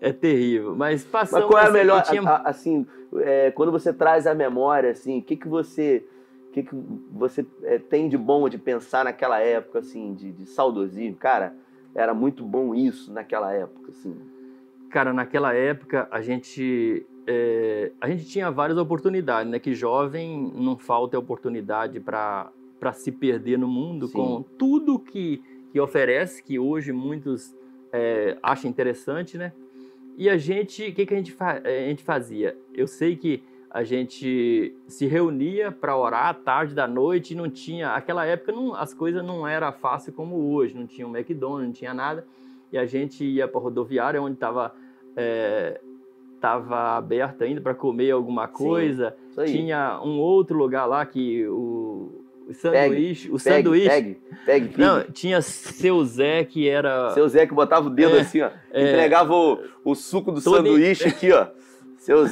[0.00, 0.74] É terrível.
[0.76, 1.46] Mas Mas passamos.
[1.46, 4.90] qual é a assim, melhor, tinha- a- a- assim, é, quando você traz a memória,
[4.90, 6.04] assim, o que que você,
[6.52, 6.74] que que
[7.10, 11.16] você é, tem de bom de pensar naquela época, assim, de, de saudosismo?
[11.16, 11.54] Cara,
[11.96, 14.14] era muito bom isso naquela época, assim.
[14.90, 17.04] Cara, naquela época a gente.
[17.26, 19.58] é, a gente tinha várias oportunidades, né?
[19.58, 22.52] Que jovem não falta oportunidade para
[22.92, 24.12] se perder no mundo Sim.
[24.12, 27.56] com tudo que, que oferece, que hoje muitos
[27.92, 29.52] é, acham interessante, né?
[30.18, 32.56] E a gente, o que, que a, gente eh, a gente fazia?
[32.72, 33.42] Eu sei que
[33.76, 37.90] a gente se reunia para orar à tarde da noite e não tinha.
[37.90, 41.72] Aquela época não, as coisas não era fácil como hoje, não tinha um McDonald's, não
[41.74, 42.26] tinha nada.
[42.72, 44.72] E a gente ia para rodoviária onde estava
[46.40, 49.14] tava aberto ainda para comer alguma coisa.
[49.36, 49.52] Aí.
[49.52, 53.88] Tinha um outro lugar lá que o, o sanduíche, o sanduíche.
[53.90, 54.80] Pegue, pegue, pig.
[54.80, 58.48] Não, tinha seu Zé que era Seu Zé que botava o dedo É, assim, ó.
[58.70, 58.88] é.
[58.88, 61.46] Entregava o, o suco do sanduíche aqui, ó.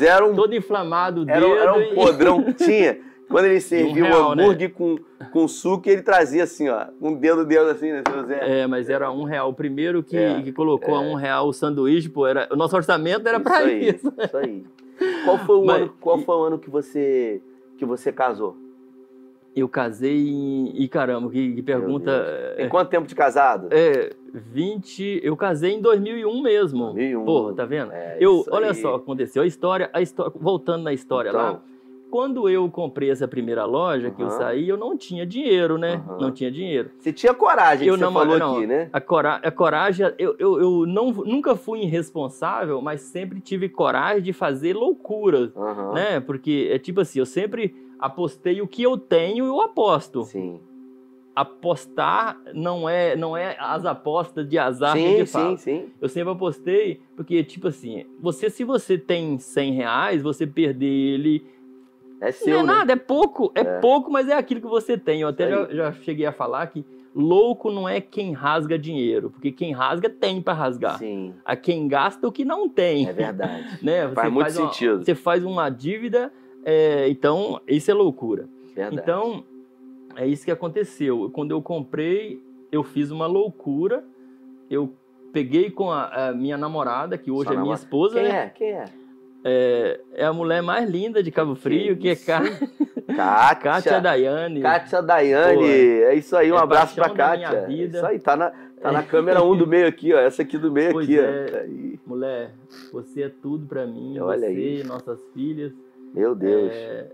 [0.07, 1.53] Era um, todo inflamado o era, dedo.
[1.53, 2.99] um- era um e- podrão que tinha.
[3.29, 4.43] Quando ele servia o real, né?
[4.45, 4.99] hambúrguer com,
[5.33, 6.85] com suco, ele trazia assim, ó.
[7.01, 8.61] Um dedo dentro assim, né, seu Zé?
[8.61, 9.49] É, mas era um real.
[9.49, 12.77] O primeiro que, É, que colocou a um real o sanduíche, pô, era, o nosso
[12.77, 14.13] orçamento era Isso para aí, isso.
[14.23, 14.65] Isso aí.
[15.25, 17.41] Qual foi o Mas- ano, qual foi o ano que você
[17.79, 18.57] que você casou?
[19.55, 20.73] Eu casei em.
[20.75, 22.55] E caramba, que, que pergunta.
[22.57, 23.69] Tem quanto tempo de casado?
[23.71, 25.21] É, 20.
[25.23, 26.85] Eu casei em 2001 mesmo.
[26.87, 27.25] 2001.
[27.25, 27.93] Pô, tá vendo?
[27.93, 28.75] É, eu, olha aí.
[28.75, 29.43] só o que aconteceu.
[29.43, 31.74] A história, a história, voltando na história lá, Então,
[32.14, 35.94] quando eu comprei essa primeira loja que eu saí, eu não tinha dinheiro, né?
[36.07, 36.18] Aham.
[36.20, 36.92] Não tinha dinheiro.
[36.96, 38.57] você tinha coragem, Eu que você não- falou não.
[38.59, 38.88] aqui, né?
[38.92, 44.22] A, cora a coragem, eu, eu, eu não, nunca fui irresponsável, mas sempre tive coragem
[44.22, 45.92] de fazer loucuras, Aham.
[45.92, 46.20] né?
[46.20, 50.22] Porque é tipo assim, eu sempre apostei o que eu tenho, eu aposto.
[50.22, 50.61] Sim.
[51.35, 55.57] Apostar não é, não é as apostas de azar que a Sim, gente sim, fala.
[55.57, 55.87] sim.
[56.00, 61.44] Eu sempre apostei, porque, tipo assim, você, se você tem 100 reais, você perder ele.
[62.20, 62.72] É não seu, é né?
[62.72, 63.79] nada, é pouco, é, É.
[63.81, 65.20] pouco, mas é aquilo que você tem.
[65.22, 69.53] Eu até já, já cheguei a falar que louco não é quem rasga dinheiro, porque
[69.53, 70.98] quem rasga tem para rasgar.
[70.98, 73.09] Sim, A quem gasta o que não tem.
[73.09, 73.79] é verdade.
[73.83, 74.07] né?
[74.09, 75.05] Você Faz muito uma- sentido.
[75.05, 76.33] Você faz uma dívida,
[76.64, 78.48] é, então isso é loucura.
[78.74, 79.00] verdade.
[79.00, 79.44] Então,
[80.16, 81.31] é isso que aconteceu.
[81.33, 82.40] Quando eu comprei,
[82.72, 84.05] eu fiz uma loucura.
[84.70, 84.92] Eu
[85.33, 88.44] peguei com a, a minha namorada, que hoje Sua é minha esposa, Quem né?
[88.46, 88.48] é?
[88.50, 88.85] Quem é?
[89.46, 92.24] É, é a mulher mais linda de Cabo Frio, que, é isso?
[92.24, 92.40] Cá-
[93.14, 93.57] Kátia.
[93.61, 94.62] Kátia Daiane.
[94.62, 95.59] Kátia Daiane.
[95.59, 97.66] Pô, é isso aí, um é abraço pra Kátia.
[97.68, 100.18] Isso aí, tá na, tá na câmera 1 do meio aqui, ó.
[100.18, 101.46] Essa aqui do meio Pois aqui, é.
[101.46, 101.52] ó.
[101.59, 101.98] Tá.
[102.07, 102.54] Mulher,
[102.90, 104.18] você é tudo pra mim.
[104.18, 104.85] Olha você aí.
[104.85, 105.72] nossas filhas.
[106.14, 106.72] Meu Deus.
[106.72, 107.11] É,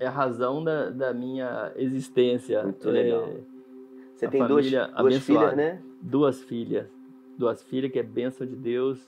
[0.00, 2.62] é a razão da, da minha existência.
[2.62, 3.28] Muito É, legal.
[4.14, 4.66] Você tem duas,
[4.98, 5.78] duas filhas, né?
[6.00, 6.86] Duas filhas.
[7.36, 8.98] Duas filhas que é bênção de Deus.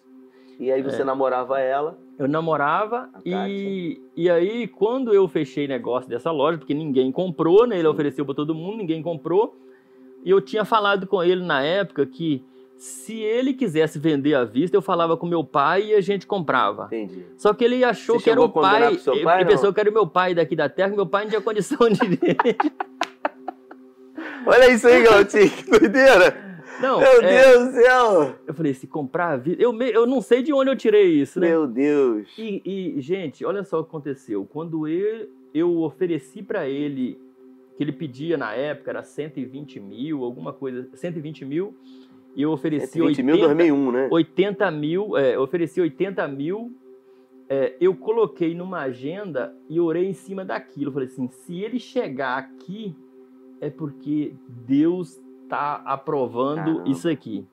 [0.58, 1.98] E aí você namorava ela.
[2.20, 7.78] Eu namorava e, e aí quando eu fechei negócio dessa loja, porque ninguém comprou, né?
[7.78, 9.56] Ele ofereceu para todo mundo, ninguém comprou.
[10.22, 12.44] E eu tinha falado com ele na época que
[12.76, 16.88] se ele quisesse vender à vista, eu falava com meu pai e a gente comprava.
[16.92, 17.24] Entendi.
[17.38, 19.50] Só que ele achou Você que era o pai, seu ele pai, não?
[19.50, 21.88] pensou que era o meu pai daqui da terra, que meu pai não tinha condição
[21.88, 22.00] de
[24.44, 25.48] Olha isso aí, Garotinho.
[25.50, 26.49] Que doideira.
[26.80, 28.34] Não, Meu é, Deus do céu.
[28.46, 31.08] eu falei, se comprar à vista, eu, me- eu não sei de onde eu tirei
[31.20, 31.48] isso, né?
[31.48, 32.28] Meu Deus.
[32.38, 34.44] E, e, gente, olha só o que aconteceu.
[34.44, 37.20] Quando eu, eu ofereci para ele,
[37.76, 41.74] que ele pedia na época, era 120 mil, alguma coisa, 120 mil,
[42.34, 44.08] e eu ofereci 120 80, mil, 2001, né?
[44.10, 46.72] 80 mil, é, eu ofereci 80 mil,
[47.48, 50.92] é, eu coloquei numa agenda e orei em cima daquilo.
[50.92, 52.94] Falei assim: se ele chegar aqui,
[53.60, 56.88] é porque Deus está aprovando Caramba.
[56.88, 57.44] isso aqui.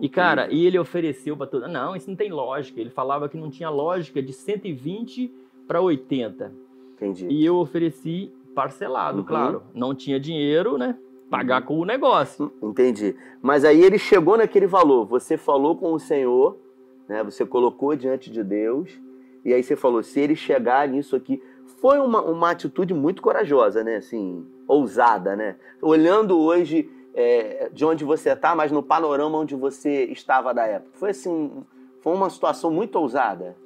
[0.00, 1.68] E, cara, e ele ofereceu para todo.
[1.68, 2.78] Não, isso não tem lógica.
[2.80, 5.32] Ele falava que não tinha lógica de 120
[5.66, 6.52] para 80.
[6.94, 7.26] Entendi.
[7.30, 9.24] E eu ofereci parcelado, Uhum.
[9.24, 9.62] claro.
[9.74, 10.98] Não tinha dinheiro, né?
[11.30, 12.52] Pagar com o negócio.
[12.62, 13.16] Entendi.
[13.40, 15.06] Mas aí ele chegou naquele valor.
[15.06, 16.58] Você falou com o Senhor,
[17.08, 17.22] né?
[17.24, 19.00] Você colocou diante de Deus.
[19.44, 21.40] E aí você falou, se ele chegar nisso aqui.
[21.80, 23.96] Foi uma, uma atitude muito corajosa, né?
[23.96, 25.56] Assim, ousada, né?
[25.82, 30.90] Olhando hoje é, de onde você está, mas no panorama onde você estava da época.
[30.92, 31.50] Foi assim,
[32.02, 33.56] foi uma situação muito ousada.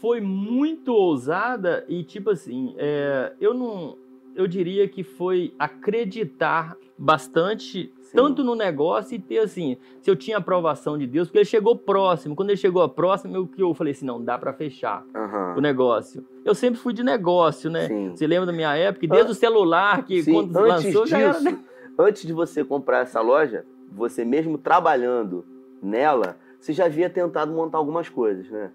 [0.00, 3.96] Foi muito ousada e, tipo assim, é, eu não.
[4.34, 8.16] Eu diria que foi acreditar bastante, Sim.
[8.16, 11.76] tanto no negócio e ter assim, se eu tinha aprovação de Deus, porque ele chegou
[11.76, 12.34] próximo.
[12.34, 15.54] Quando ele chegou próximo, eu, que eu falei assim: não, dá para fechar Aham.
[15.56, 16.24] o negócio.
[16.44, 17.88] Eu sempre fui de negócio, né?
[17.88, 18.10] Sim.
[18.14, 19.06] Você lembra da minha época?
[19.06, 21.58] Desde o celular, que Sim, quando antes lançou, já era, disso, né?
[21.98, 25.44] Antes de você comprar essa loja, você mesmo trabalhando
[25.82, 28.70] nela, você já havia tentado montar algumas coisas, né?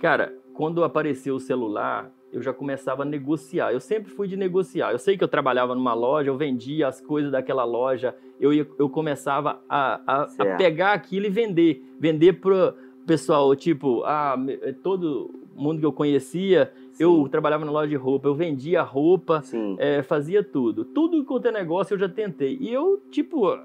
[0.00, 3.72] Cara, quando apareceu o celular, eu já começava a negociar.
[3.72, 4.92] Eu sempre fui de negociar.
[4.92, 8.66] Eu sei que eu trabalhava numa loja, eu vendia as coisas daquela loja, eu, ia-
[8.78, 11.82] eu começava a, a- a pegar aquilo e vender.
[11.98, 12.72] Vender pro
[13.06, 14.36] pessoal, tipo, ah,
[14.82, 19.42] todo mundo que eu conhecia, eu trabalhava na loja de roupa, eu vendia roupa,
[19.78, 20.84] é, fazia tudo.
[20.84, 22.56] Tudo quanto é negócio eu já tentei.
[22.60, 23.56] E eu, tipo,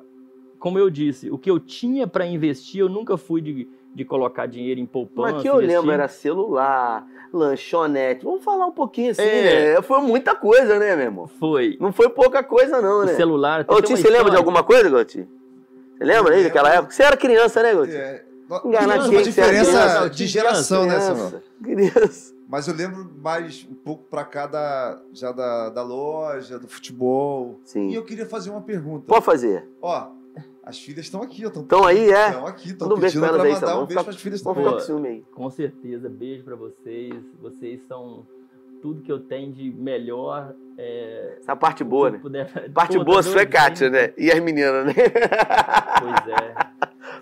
[0.58, 4.45] como eu disse, o que eu tinha para investir, eu nunca fui de, de colocar
[4.45, 5.34] dinheiro em poupança.
[5.34, 5.78] Mas que eu investir.
[5.78, 8.24] lembro era celular, lanchonete.
[8.24, 9.76] Vamos falar um pouquinho assim, É.
[9.76, 9.82] né?
[9.82, 11.28] Foi muita coisa, né, meu irmão?
[11.28, 11.78] Foi.
[11.80, 13.13] Não foi pouca coisa, não, O né?
[13.15, 13.62] celular.
[13.62, 15.28] até Ô, tem Tim, você lembra de alguma coisa, Goti?
[15.98, 16.93] Você lembra aí daquela época?
[16.93, 17.95] Você era criança, né, Goti?
[17.95, 18.24] É,
[18.63, 20.10] Enganar Tem quem diferença criança?
[20.10, 21.41] de geração, né, Samuel?
[21.63, 22.35] Criança.
[22.47, 27.60] Mas eu lembro mais um pouco pra cá da, já da, da loja, do futebol.
[27.63, 27.89] Sim.
[27.89, 29.05] E eu queria fazer uma pergunta.
[29.08, 29.67] Pode fazer.
[29.81, 30.10] Ó,
[30.63, 31.49] as filhas estão aqui, ó.
[31.49, 32.27] Estão aí, é?
[32.27, 33.84] Estão aqui, estão beijo pedindo pra pra, aí, mandar Samuel.
[33.84, 35.19] um beijo Vamos pras filhas também.
[35.21, 36.08] ficar com certeza.
[36.10, 37.13] Beijo pra vocês.
[37.41, 38.25] Vocês são
[38.81, 40.53] tudo que eu tenho de melhor.
[40.77, 42.19] É, Essa parte boa, né?
[42.19, 43.91] puder- Parte Pô, boa tá sua é Kátia, hein?
[43.91, 44.13] né?
[44.17, 44.93] E as meninas, né?
[45.99, 46.55] Pois é.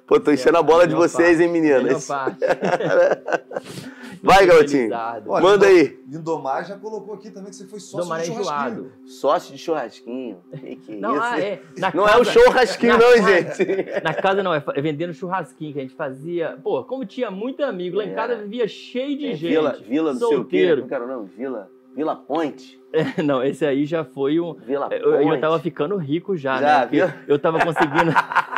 [0.06, 2.08] Pô, tô enchendo a bola de vocês, hein, Melhor meninas?
[2.08, 2.40] parte.
[4.24, 4.90] Vai, garotinho.
[5.28, 6.00] Olha, Manda aí.
[6.08, 8.72] Lindomar já colocou aqui também que você foi sócio Domar do é churrasquinho.
[8.72, 8.92] enjoado.
[9.06, 10.38] Sócio de churrasquinho.
[10.52, 11.24] Que que é Não, isso?
[11.24, 11.62] ah, é.
[11.78, 14.02] Na Não casa, é o churrasquinho, não, casa- gente.
[14.04, 16.58] Na casa não, é é vendendo churrasquinho que a gente fazia.
[16.64, 18.14] Pô, como tinha muito amigo, lá em É.
[18.16, 19.50] casa vivia cheio de É, gente.
[19.52, 20.36] Vila, Vila não sei o quê.
[20.38, 20.82] solteiro.
[20.82, 21.26] Não quero não.
[21.26, 22.82] Vila, Vila Ponte.
[23.26, 24.54] Não, esse aí já foi um.
[24.54, 25.02] Vila Ponte.
[25.04, 27.24] Eu, eu tava ficando rico já, Já, né?
[27.28, 28.12] Eu tava conseguindo.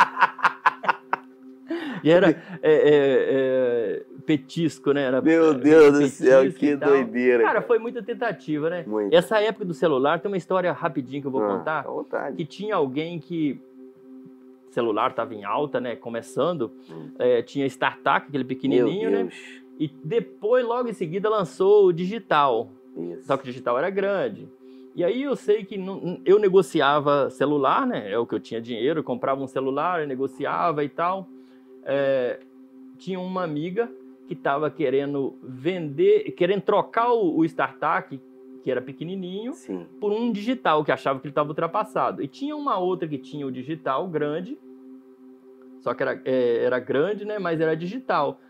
[2.02, 5.02] e era é, é, é, petisco, né?
[5.02, 7.42] Era, Meu é, Deus do céu, que doideira.
[7.42, 8.84] Cara, foi muita tentativa, né?
[8.86, 9.14] Muito.
[9.14, 11.78] Essa época do celular tem uma história rapidinho que eu vou Ah, contar.
[11.80, 12.36] À vontade.
[12.36, 13.60] Que tinha alguém que.
[14.70, 15.96] celular tava em alta, né?
[15.96, 16.70] Começando.
[16.90, 17.10] Hum.
[17.18, 19.28] É, tinha StarTAC, aquele pequenininho, né?
[19.78, 22.70] E depois, logo em seguida, lançou o digital.
[22.96, 23.24] Isso.
[23.26, 24.48] Só que o digital era grande.
[24.94, 28.10] E aí eu sei que não- eu negociava celular, né?
[28.10, 31.28] É o que eu tinha dinheiro, eu comprava um celular, eu negociava e tal.
[31.86, 32.40] É,
[32.98, 33.90] tinha uma amiga
[34.26, 38.20] que estava querendo vender, querendo trocar o, o StarTAC,
[38.62, 39.86] que era pequenininho, Sim.
[40.00, 42.20] por um digital, que achava que ele estava ultrapassado.
[42.20, 44.58] E tinha uma outra que tinha o digital grande,
[45.80, 47.38] só que era, é, era grande, né?
[47.38, 48.40] Mas era digital.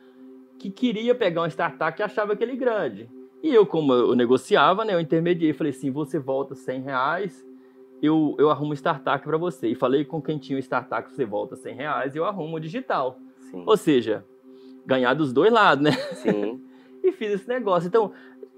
[0.59, 3.11] Que queria pegar um StarTAC e achava aquele grande.
[3.43, 4.95] E eu, como eu negociava, né?
[4.95, 7.47] Eu intermediei, falei assim, você volta 100 reais,
[8.01, 9.69] eu, eu arrumo um StarTAC para você.
[9.69, 13.19] E falei com quem tinha o StarTAC, você volta 100 reais eu arrumo o digital.
[13.51, 13.63] Sim.
[13.67, 14.25] Ou seja,
[14.85, 15.93] ganhar dos dois lados, né?
[16.23, 16.61] Sim.
[17.03, 17.87] e fiz esse negócio.
[17.87, 18.13] Então,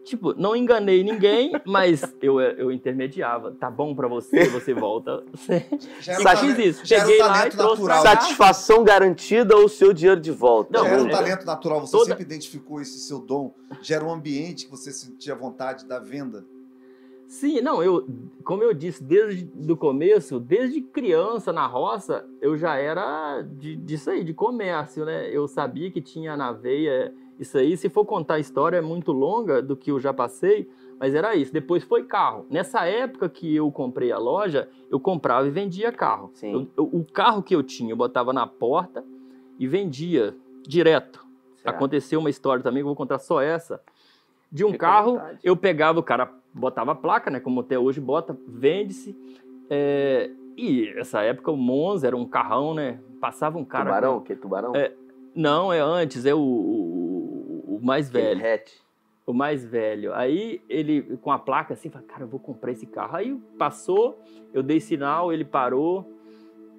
[0.04, 3.52] tipo, não enganei ninguém, mas eu, eu intermediava.
[3.52, 5.22] Tá bom pra você, você volta.
[6.00, 6.80] Já era fiz talento- isso.
[6.86, 8.02] já era um Cheguei lá e trouxe natural.
[8.02, 8.10] cá.
[8.10, 10.78] Satisfação garantida ou o seu dinheiro de volta?
[10.78, 13.54] Não, era um é- talento natural, você toda- sempre identificou esse seu dom.
[13.82, 16.44] Já era um ambiente que você sentia vontade da venda.
[17.28, 18.06] Sim, não, eu,
[18.42, 24.10] como eu disse desde o começo, desde criança na roça, eu já era de, disso
[24.10, 25.28] aí, de comércio, né?
[25.30, 27.76] Eu sabia que tinha na veia isso aí.
[27.76, 31.36] Se for contar a história, é muito longa do que eu já passei, mas era
[31.36, 31.52] isso.
[31.52, 32.46] Depois foi carro.
[32.48, 36.30] Nessa época que eu comprei a loja, eu comprava e vendia carro.
[36.32, 36.52] Sim.
[36.52, 39.04] Eu- eu- o carro que eu tinha, eu botava na porta
[39.58, 40.34] e vendia
[40.66, 41.26] direto.
[41.56, 41.74] Certo.
[41.76, 43.82] Aconteceu uma história também, eu vou contar só essa.
[44.50, 47.38] De um Fica à carro, eu pegava o cara, botava a placa, né?
[47.40, 49.14] Como até hoje bota, vende-se.
[49.70, 52.98] É, e essa época o Monza era um carrão, né?
[53.20, 53.84] Passava um cara.
[53.86, 54.18] Tubarão?
[54.18, 54.74] com- Que tubarão?
[54.74, 54.92] É,
[55.34, 58.44] Não, é antes, é o, o- o mais velho.
[58.44, 58.72] Hatch.
[59.26, 60.14] O mais velho.
[60.14, 63.14] Aí ele, com a placa assim, fala, cara, eu vou comprar esse carro.
[63.16, 64.18] Aí passou,
[64.54, 66.10] eu dei sinal, ele parou.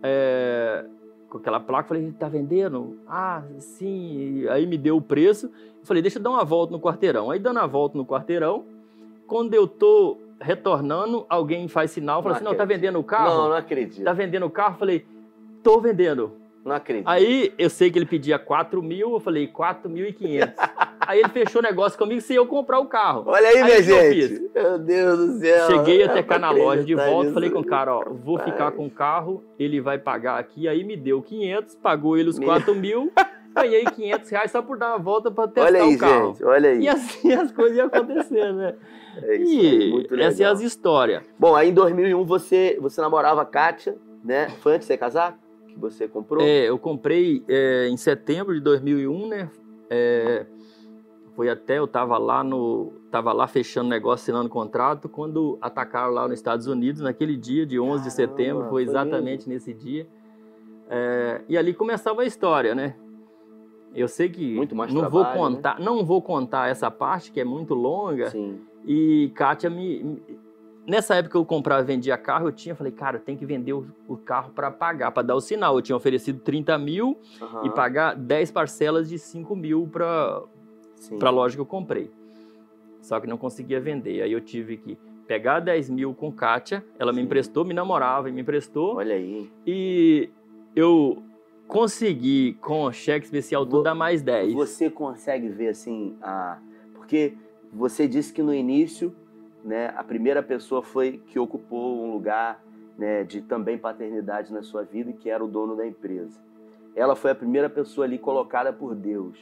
[0.02, 0.84] é,
[1.30, 2.98] com aquela placa, falei, tá vendendo?
[3.08, 4.48] Ah, sim.
[4.50, 5.52] Aí me deu o preço.
[5.84, 7.32] Falei, deixa eu dar uma volta no quarteirão.
[7.32, 8.65] Aí dando a volta no quarteirão,
[9.28, 13.30] quando eu tô retornando, alguém faz sinal, fala Não assim, não, tá vendendo o carro?
[13.30, 14.04] Não, não acredito.
[14.04, 14.78] Tá vendendo o carro?
[14.78, 15.06] Falei,
[15.63, 16.32] tô vendendo.
[16.65, 17.08] Não acredito.
[17.08, 20.54] Aí eu sei que ele pedia 4 mil, eu falei 4.500.
[21.10, 23.24] Aí ele fechou o negócio comigo sem eu comprar o carro.
[23.26, 24.52] Olha aí, Aí minha gente.
[24.54, 25.65] Meu Deus do céu.
[25.65, 28.54] Cheguei até cá na loja de volta, falei com o cara, ó, vou Rapaz.
[28.54, 30.67] ficar com o carro, ele vai pagar aqui.
[30.67, 32.48] Aí me deu 500, pagou ele os Meu.
[32.48, 33.12] 4 mil,
[33.56, 36.28] ganhei 500 reais só por dar uma volta pra testar Olha aí, o carro.
[36.28, 36.43] gente.
[36.45, 36.80] Olha aí.
[36.84, 38.76] E assim as coisas iam acontecendo, né?
[39.24, 40.56] É isso E muito essas legal.
[40.56, 41.24] são as histórias.
[41.39, 44.48] Bom, aí em 2001 você, você namorava a Kátia, né?
[44.62, 45.39] Foi antes de você casar?
[45.67, 46.43] Que você comprou?
[46.43, 49.50] É, eu comprei é, em setembro de 2001, né?
[49.89, 50.45] É,
[51.39, 52.91] foi até, eu tava lá no...
[53.10, 57.80] Tava lá fechando negócio, assinando contrato, quando atacaram lá nos Estados Unidos, naquele dia de
[57.80, 60.06] 11 de Caramba, setembro, foi foi exatamente nesse dia.
[60.89, 62.93] É, e ali começava a história, né?
[63.95, 65.34] Eu sei que Muito mais não trabalho, né?
[65.34, 68.32] vou contar, não vou contar essa parte que é muito longa.
[68.32, 68.60] Sim.
[68.86, 70.21] E Kátia me.
[70.86, 73.88] Nessa época eu comprava e vendia carro, eu tinha, falei, cara, tem que vender o,
[74.10, 75.75] o carro para pagar, para dar o sinal.
[75.75, 77.62] Eu tinha oferecido 30 mil Aham.
[77.63, 80.43] e pagar 10 parcelas de 5 mil para
[81.00, 81.18] Sim.
[81.22, 82.12] a loja que eu comprei.
[83.02, 84.22] Só que não conseguia vender.
[84.22, 87.26] Aí eu tive que pegar 10 mil com Kátia, ela me Sim.
[87.26, 88.96] emprestou, me namorava e me emprestou.
[88.96, 89.50] Olha aí.
[89.66, 90.30] E
[90.76, 91.24] eu
[91.68, 94.54] consegui, com cheque especial, tudo dar mais 10.
[94.54, 96.60] Você consegue ver assim a.
[96.94, 97.34] Porque
[97.72, 99.16] você disse que no início,
[99.64, 102.64] né, a primeira pessoa foi que ocupou um lugar
[102.98, 106.40] né, de também paternidade na sua vida, que era o dono da empresa.
[106.96, 109.38] Ela foi a primeira pessoa ali colocada por Deus,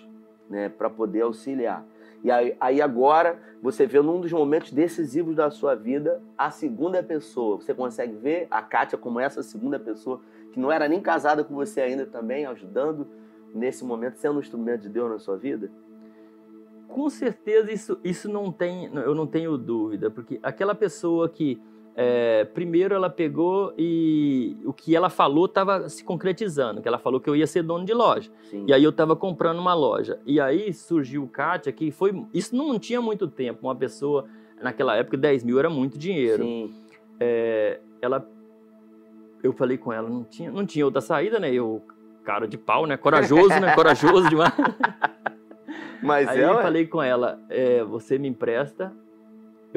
[0.49, 1.86] né, para poder auxiliar.
[2.23, 7.01] E aí, aí agora você vê num dos momentos decisivos da sua vida a segunda
[7.03, 7.57] pessoa.
[7.57, 11.53] Você consegue ver a Kátia como essa segunda pessoa que não era nem casada com
[11.53, 13.07] você ainda também, ajudando
[13.53, 15.71] nesse momento, sendo um instrumento de Deus na sua vida?
[16.88, 21.62] Com certeza isso, isso não tem, eu não tenho dúvida, porque aquela pessoa que
[21.99, 27.19] é, primeiro ela pegou e o que ela falou estava se concretizando, que ela falou
[27.19, 28.29] que eu ia ser dono de loja.
[28.51, 28.65] Sim.
[28.67, 30.19] E aí eu estava comprando uma loja.
[30.23, 32.13] E aí surgiu o Kátia, que foi.
[32.31, 33.65] Isso não tinha muito tempo.
[33.65, 34.25] Uma pessoa,
[34.62, 36.43] naquela época, 10 mil era muito dinheiro.
[36.43, 36.71] Sim.
[37.19, 38.29] É, ela.
[39.41, 41.51] Eu falei com ela, não tinha, não tinha outra saída, né?
[41.51, 41.81] Eu,
[42.23, 42.95] cara de pau, né?
[42.95, 43.73] Corajoso, né?
[43.73, 44.53] Corajoso demais.
[46.03, 46.62] Mas Aí é, eu ué.
[46.62, 48.93] falei com ela, é, você me empresta,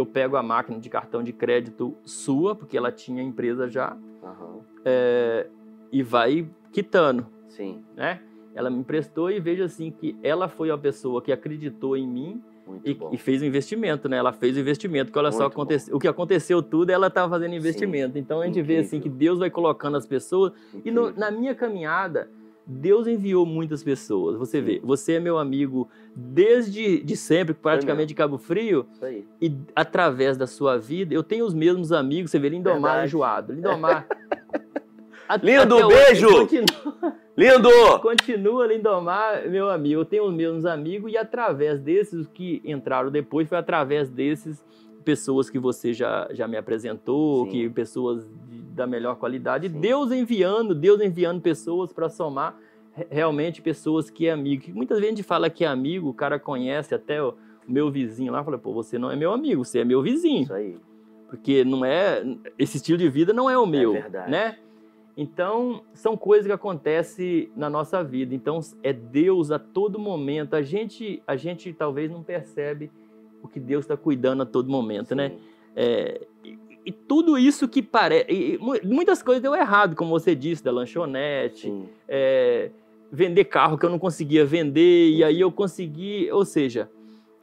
[0.01, 4.61] eu pego a máquina de cartão de crédito sua, porque ela tinha empresa já, Aham.
[4.85, 5.47] é,
[5.93, 8.21] e vai quitando, Sim, né?
[8.55, 12.43] Ela me emprestou e vejo assim que ela foi a pessoa que acreditou em mim
[12.85, 14.17] e, e fez o investimento, né?
[14.17, 17.55] Ela fez o investimento, que olha só, aconteceu, o que aconteceu tudo, ela estava fazendo
[17.55, 18.19] investimento.
[18.19, 19.19] Então a gente vê assim que Incrível.
[19.19, 20.53] Deus vai colocando as pessoas
[20.85, 21.15] e no- Incrível.
[21.21, 22.29] na minha caminhada,
[22.67, 24.37] Deus enviou muitas pessoas.
[24.37, 29.27] Você vê, você é meu amigo desde de sempre, praticamente de Cabo Frio, Isso aí.
[29.41, 32.31] e através da sua vida, eu tenho os mesmos amigos.
[32.31, 33.07] Você vê Lindomar Verdade.
[33.09, 33.53] enjoado.
[33.53, 34.07] Lindomar.
[35.29, 36.29] a- Lindo, hoje, beijo!
[36.29, 37.99] Continua, Lindo!
[38.03, 40.01] continua Lindomar, meu amigo.
[40.01, 44.65] Eu tenho os mesmos amigos, e através desses, os que entraram depois, foi através desses
[45.05, 47.51] pessoas que você já, já me apresentou, Sim.
[47.51, 48.29] que pessoas
[48.81, 49.69] da melhor qualidade.
[49.69, 49.79] Sim.
[49.81, 52.59] Deus enviando, Deus enviando pessoas para somar
[52.93, 54.65] re- realmente pessoas que é amigo.
[54.75, 57.35] Muitas vezes a gente fala que é amigo, o cara conhece até o
[57.69, 60.43] meu vizinho lá, fala, pô, você não é meu amigo, você é meu vizinho.
[60.45, 60.77] Isso aí.
[61.29, 62.25] Porque não é
[62.59, 64.31] esse estilo de vida não é o meu, verdade.
[64.31, 64.57] né?
[65.17, 68.35] Então, são coisas que acontecem na nossa vida.
[68.35, 70.55] Então, é Deus a todo momento.
[70.55, 72.91] A gente, a gente talvez não percebe
[73.43, 75.29] o que Deus está cuidando a todo momento, né?
[75.31, 75.39] Sim.
[75.77, 76.27] É,
[76.85, 78.59] e, tudo isso que parece.
[78.83, 81.73] Muitas coisas deu errado, como você disse, da lanchonete,
[82.09, 82.71] é,
[83.11, 86.31] vender carro que eu não conseguia vender, e aí eu consegui.
[86.31, 86.91] Ou seja,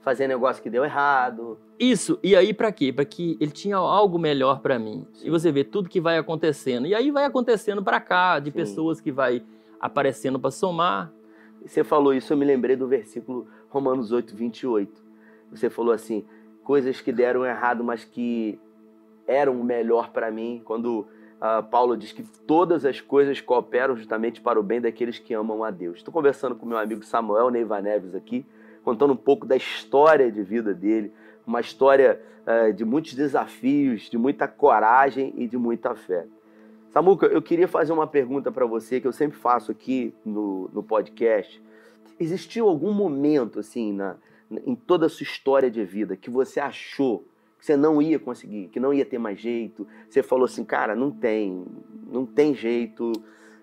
[0.02, 1.58] Fazer negócio que deu errado.
[1.78, 2.17] isso.
[2.23, 2.93] E aí para quê?
[2.93, 5.06] Para que ele tinha algo melhor para mim.
[5.13, 5.28] Sim.
[5.28, 6.88] E você vê tudo que vai acontecendo.
[6.88, 8.57] E aí vai acontecendo para cá, de Sim.
[8.57, 9.43] pessoas que vai
[9.80, 11.11] aparecendo para somar.
[11.66, 15.03] Você falou isso, eu me lembrei do versículo Romanos 8, 28.
[15.51, 16.26] Você falou assim:
[16.64, 18.59] coisas que deram errado, mas que
[19.28, 20.61] eram o melhor para mim.
[20.63, 21.07] Quando
[21.39, 25.63] ah, Paulo diz que todas as coisas cooperam justamente para o bem daqueles que amam
[25.63, 25.97] a Deus.
[25.97, 28.45] Estou conversando com meu amigo Samuel Neiva Neves aqui,
[28.84, 31.11] contando um pouco da história de vida dele,
[31.45, 36.25] uma história ah, de muitos desafios, de muita coragem e de muita fé.
[36.91, 40.82] Samuca, eu queria fazer uma pergunta para você que eu sempre faço aqui no, no
[40.82, 41.61] podcast.
[42.19, 44.15] Existiu algum momento, assim, na,
[44.49, 47.23] em toda a sua história de vida que você achou
[47.68, 49.86] você não ia conseguir, que não ia ter mais jeito?
[50.09, 51.65] Você falou assim, cara, não tem,
[52.09, 53.11] não tem jeito,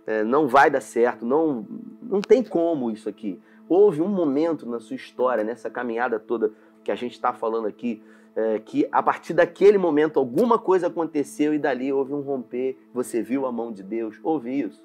[0.06, 1.66] é, não vai dar certo, não,
[2.02, 3.40] não tem como isso aqui.
[3.66, 6.52] Houve um momento na sua história, nessa caminhada toda
[6.84, 8.02] que a gente está falando aqui,
[8.36, 13.22] é, que a partir daquele momento alguma coisa aconteceu e dali houve um romper, você
[13.22, 14.84] viu a mão de Deus, houve isso?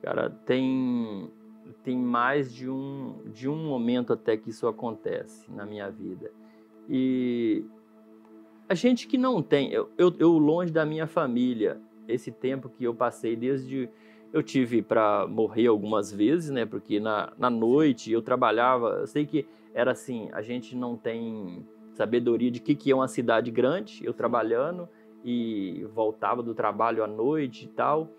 [0.00, 1.30] Cara, tem
[1.84, 6.30] tem mais de um de um momento até que isso acontece na minha vida.
[6.88, 7.66] E
[8.68, 12.84] a gente que não tem, eu, eu, eu longe da minha família, esse tempo que
[12.84, 13.88] eu passei desde
[14.32, 16.66] eu tive para morrer algumas vezes, né?
[16.66, 21.66] Porque na, na noite eu trabalhava, eu sei que era assim, a gente não tem
[21.94, 24.88] sabedoria de que, que é uma cidade grande, eu trabalhando
[25.24, 28.10] e voltava do trabalho à noite e tal.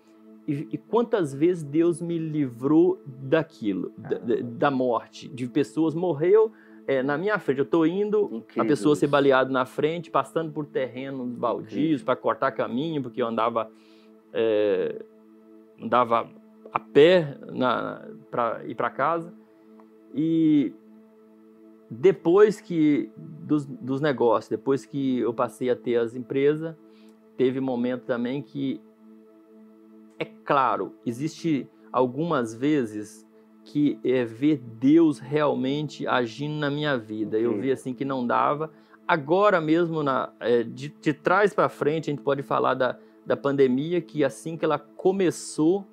[0.48, 6.50] E, e quantas vezes Deus me livrou daquilo, da, da, morte, de pessoas morreu
[6.86, 7.58] é, na minha frente.
[7.58, 9.00] Eu estou indo, Incrível a pessoa isso.
[9.00, 13.70] ser baleada na frente, passando por terrenos baldios para cortar caminho, porque eu andava
[14.32, 15.02] é,
[15.80, 16.28] andava
[16.72, 17.36] a pé
[18.30, 19.32] para ir para casa.
[20.14, 20.72] E
[21.90, 26.76] depois que dos, dos negócios, depois que eu passei a ter as empresas,
[27.36, 28.80] teve momento também que
[30.18, 33.26] é claro, existe algumas vezes
[33.70, 37.36] que é ver Deus realmente agindo na minha vida.
[37.36, 37.46] Okay.
[37.46, 38.72] Eu vi assim que não dava.
[39.06, 43.36] Agora mesmo, na, é, de, de trás para frente, a gente pode falar da, da
[43.36, 45.86] pandemia, que assim que ela começou,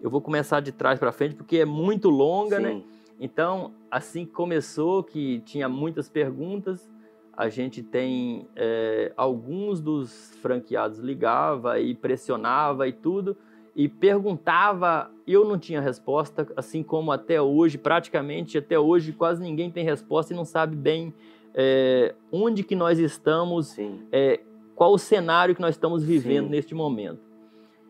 [0.00, 2.70] eu vou começar de trás para frente, porque é muito longa, né?
[2.70, 2.74] Sim.
[2.76, 2.82] né?
[3.20, 6.90] Então, assim que começou, que tinha muitas perguntas,
[7.36, 13.36] a gente tem é, alguns dos franqueados ligava e pressionava e tudo
[13.74, 19.70] e perguntava, eu não tinha resposta, assim como até hoje, praticamente até hoje quase ninguém
[19.70, 21.14] tem resposta e não sabe bem
[21.54, 23.76] é, onde que nós estamos,
[24.10, 24.40] é,
[24.74, 26.50] qual o cenário que nós estamos vivendo Sim.
[26.50, 27.20] neste momento.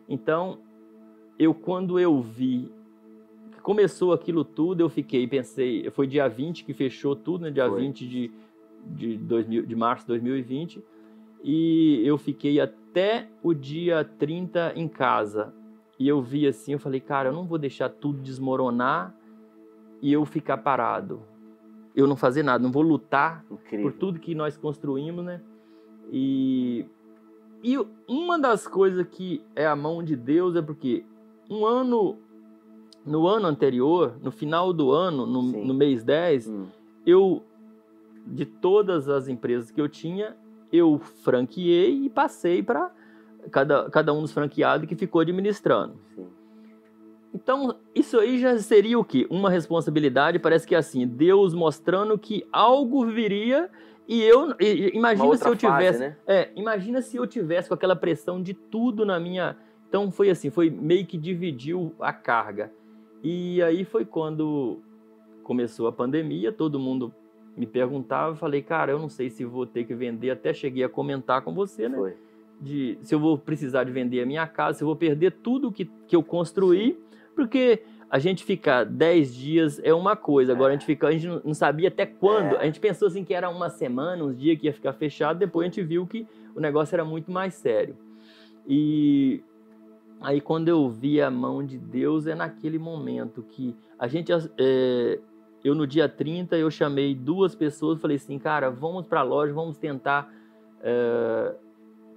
[0.07, 0.59] Então,
[1.37, 2.71] eu quando eu vi
[3.63, 7.49] começou aquilo tudo, eu fiquei, pensei, foi dia 20 que fechou tudo, né?
[7.49, 7.81] Dia foi.
[7.81, 8.31] 20 de,
[8.85, 10.83] de, 2000, de março de 2020.
[11.41, 15.53] E eu fiquei até o dia 30 em casa.
[16.03, 19.15] E eu vi assim, eu falei, cara, eu não vou deixar tudo desmoronar
[20.01, 21.21] e eu ficar parado.
[21.95, 23.89] Eu não fazer nada, não vou lutar Incrível.
[23.89, 25.39] por tudo que nós construímos, né?
[26.11, 26.85] E,
[27.63, 31.05] e uma das coisas que é a mão de Deus é porque
[31.49, 32.17] um ano
[33.05, 36.65] no ano anterior, no final do ano, no, no mês 10, hum.
[37.05, 37.41] eu,
[38.27, 40.35] de todas as empresas que eu tinha,
[40.69, 42.91] eu franqueei e passei para
[43.51, 45.95] cada, cada um dos franqueados que ficou administrando.
[46.15, 46.27] Sim.
[47.33, 49.25] Então, isso aí já seria o quê?
[49.29, 53.69] Uma responsabilidade, parece que é assim, Deus mostrando que algo viria
[54.07, 54.55] e eu
[54.93, 56.17] imagina se eu tivesse, fase, né?
[56.27, 60.49] é, imagina se eu tivesse com aquela pressão de tudo na minha, então foi assim,
[60.51, 62.71] foi meio que dividiu a carga.
[63.23, 64.81] E aí foi quando
[65.43, 67.13] começou a pandemia, todo mundo
[67.55, 70.89] me perguntava, falei, cara, eu não sei se vou ter que vender, até cheguei a
[70.89, 71.97] comentar com você, né?
[71.97, 72.17] Foi.
[72.61, 75.71] De se eu vou precisar de vender a minha casa, se eu vou perder tudo
[75.71, 76.97] que, que eu construí,
[77.35, 80.75] porque a gente ficar 10 dias é uma coisa, agora é.
[80.75, 82.55] a gente fica, a gente não sabia até quando.
[82.55, 82.59] É.
[82.59, 85.65] A gente pensou assim que era uma semana, uns dias que ia ficar fechado, depois
[85.65, 87.97] a gente viu que o negócio era muito mais sério.
[88.67, 89.43] E
[90.23, 95.19] Aí quando eu vi a mão de Deus é naquele momento que a gente é,
[95.61, 99.53] eu no dia 30 eu chamei duas pessoas, falei assim, cara, vamos para a loja,
[99.53, 100.33] vamos tentar
[100.81, 101.53] é,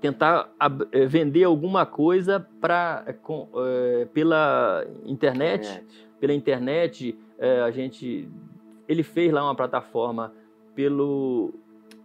[0.00, 0.50] tentar
[0.92, 6.08] é, vender alguma coisa para é, pela internet, internet.
[6.20, 8.28] pela internet é, a gente
[8.88, 10.32] ele fez lá uma plataforma
[10.74, 11.54] pelo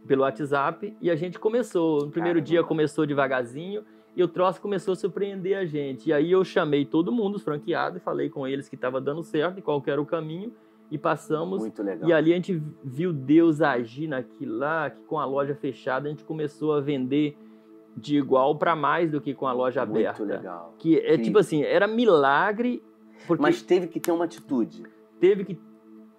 [0.08, 2.06] pelo WhatsApp e a gente começou.
[2.06, 2.50] No primeiro Caramba.
[2.50, 3.84] dia começou devagarzinho
[4.16, 6.10] e o troço começou a surpreender a gente.
[6.10, 9.24] E aí eu chamei todo mundo, os franqueados, e falei com eles que estava dando
[9.24, 10.52] certo e qual era o caminho.
[10.90, 11.62] E passamos.
[11.62, 12.10] Muito legal.
[12.10, 16.12] E ali a gente viu Deus agir naquilo lá, que com a loja fechada a
[16.12, 17.38] gente começou a vender
[17.96, 20.24] de igual para mais do que com a loja Muito aberta.
[20.24, 20.76] Muito legal.
[20.78, 22.82] Que é tipo assim, era milagre.
[23.28, 24.84] Porque Mas teve que ter uma atitude.
[25.20, 25.60] Teve que.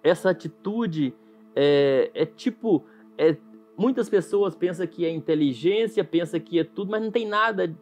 [0.03, 1.13] Essa atitude
[1.55, 2.85] é, é tipo.
[3.17, 3.35] É,
[3.77, 7.75] muitas pessoas pensam que é inteligência, pensam que é tudo, mas não tem nada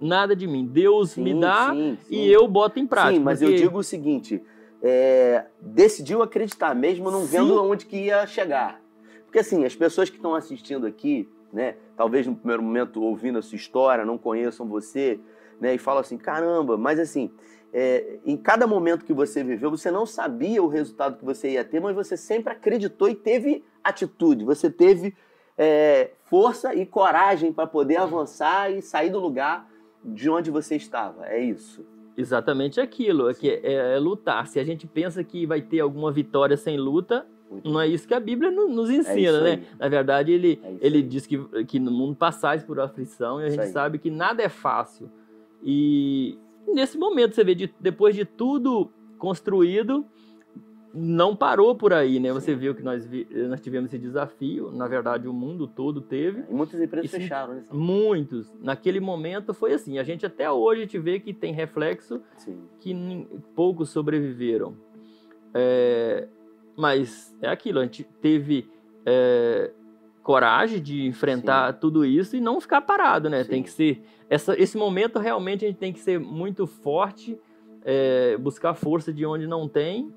[0.00, 0.66] nada de mim.
[0.66, 2.14] Deus sim, me dá sim, sim.
[2.14, 3.14] e eu boto em prática.
[3.14, 3.54] Sim, mas porque...
[3.54, 4.42] eu digo o seguinte:
[4.82, 8.80] é, decidiu acreditar, mesmo não vendo onde que ia chegar.
[9.24, 13.42] Porque assim, as pessoas que estão assistindo aqui, né, talvez no primeiro momento ouvindo a
[13.42, 15.20] sua história, não conheçam você,
[15.60, 17.30] né, e falam assim, caramba, mas assim,
[17.72, 21.64] é, em cada momento que você viveu, você não sabia o resultado que você ia
[21.64, 25.14] ter, mas você sempre acreditou e teve atitude, você teve
[25.56, 29.70] é, força e coragem para poder avançar e sair do lugar
[30.04, 31.26] de onde você estava.
[31.26, 31.86] É isso.
[32.16, 34.46] Exatamente aquilo, é, que é, é lutar.
[34.48, 38.06] Se a gente pensa que vai ter alguma vitória sem luta, muito não é isso
[38.06, 39.62] que a Bíblia nos é ensina, é né?
[39.78, 43.50] Na verdade, ele, é ele diz que, que no mundo passais por aflição e a
[43.50, 45.10] gente sabe que nada é fácil.
[45.62, 50.04] E nesse momento, você vê, de, depois de tudo construído,
[50.94, 52.32] não parou por aí, né?
[52.32, 56.44] Você viu que nós, vi, nós tivemos esse desafio, na verdade o mundo todo teve.
[56.48, 57.64] E muitas empresas e, fecharam, né?
[57.72, 58.54] Muitos.
[58.60, 59.98] Naquele momento foi assim.
[59.98, 62.58] A gente até hoje te vê que tem reflexo Sim.
[62.78, 62.94] que
[63.56, 64.76] poucos sobreviveram.
[65.52, 66.28] É,
[66.76, 68.68] mas é aquilo, a gente teve
[69.04, 69.72] é,
[70.22, 71.78] coragem de enfrentar Sim.
[71.80, 73.44] tudo isso e não ficar parado, né?
[73.44, 73.50] Sim.
[73.50, 74.02] Tem que ser.
[74.28, 77.38] Essa, esse momento realmente a gente tem que ser muito forte,
[77.84, 80.12] é, buscar força de onde não tem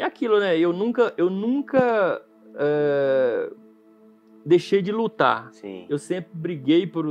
[0.00, 0.58] é aquilo, né?
[0.58, 2.22] Eu nunca, eu nunca
[2.54, 3.52] é,
[4.44, 5.52] deixei de lutar.
[5.52, 5.86] Sim.
[5.88, 7.04] Eu sempre briguei por,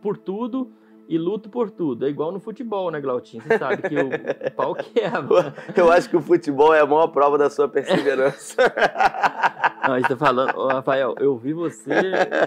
[0.00, 0.72] por tudo
[1.12, 2.06] e luto por tudo.
[2.06, 3.42] É igual no futebol, né, Glautinho?
[3.42, 4.08] Você sabe que o,
[4.56, 5.54] pau quebra.
[5.76, 8.56] Eu acho que o futebol é a maior prova da sua perseverança.
[9.86, 11.90] Não, você tá falando, oh, Rafael, eu vi você,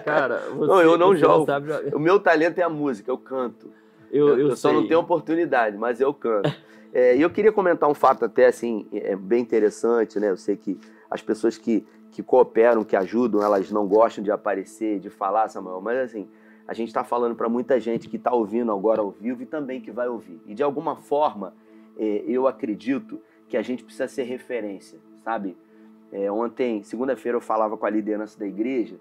[0.06, 0.38] cara.
[0.54, 1.44] Você, não, eu não jogo.
[1.44, 1.70] Sabe...
[1.94, 3.70] O meu talento é a música, eu canto.
[4.10, 6.50] Eu, eu, eu só não tenho oportunidade, mas eu canto.
[6.94, 10.30] É, e eu queria comentar um fato até assim, é, bem interessante, né?
[10.30, 14.98] Eu sei que as pessoas que, que cooperam, que ajudam, elas não gostam de aparecer,
[14.98, 16.26] de falar, Samuel, mas assim,
[16.66, 19.80] a gente está falando para muita gente que está ouvindo agora ao vivo e também
[19.80, 20.40] que vai ouvir.
[20.46, 21.54] E de alguma forma,
[21.96, 25.56] é, eu acredito que a gente precisa ser referência, sabe?
[26.10, 28.96] É, ontem, segunda-feira, eu falava com a liderança da igreja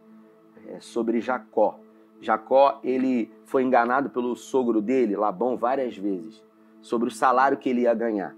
[0.68, 1.80] é, sobre Jacó.
[2.22, 6.44] Jacó, ele foi enganado pelo sogro dele, Labão, várias vezes
[6.82, 8.36] sobre o salário que ele ia ganhar.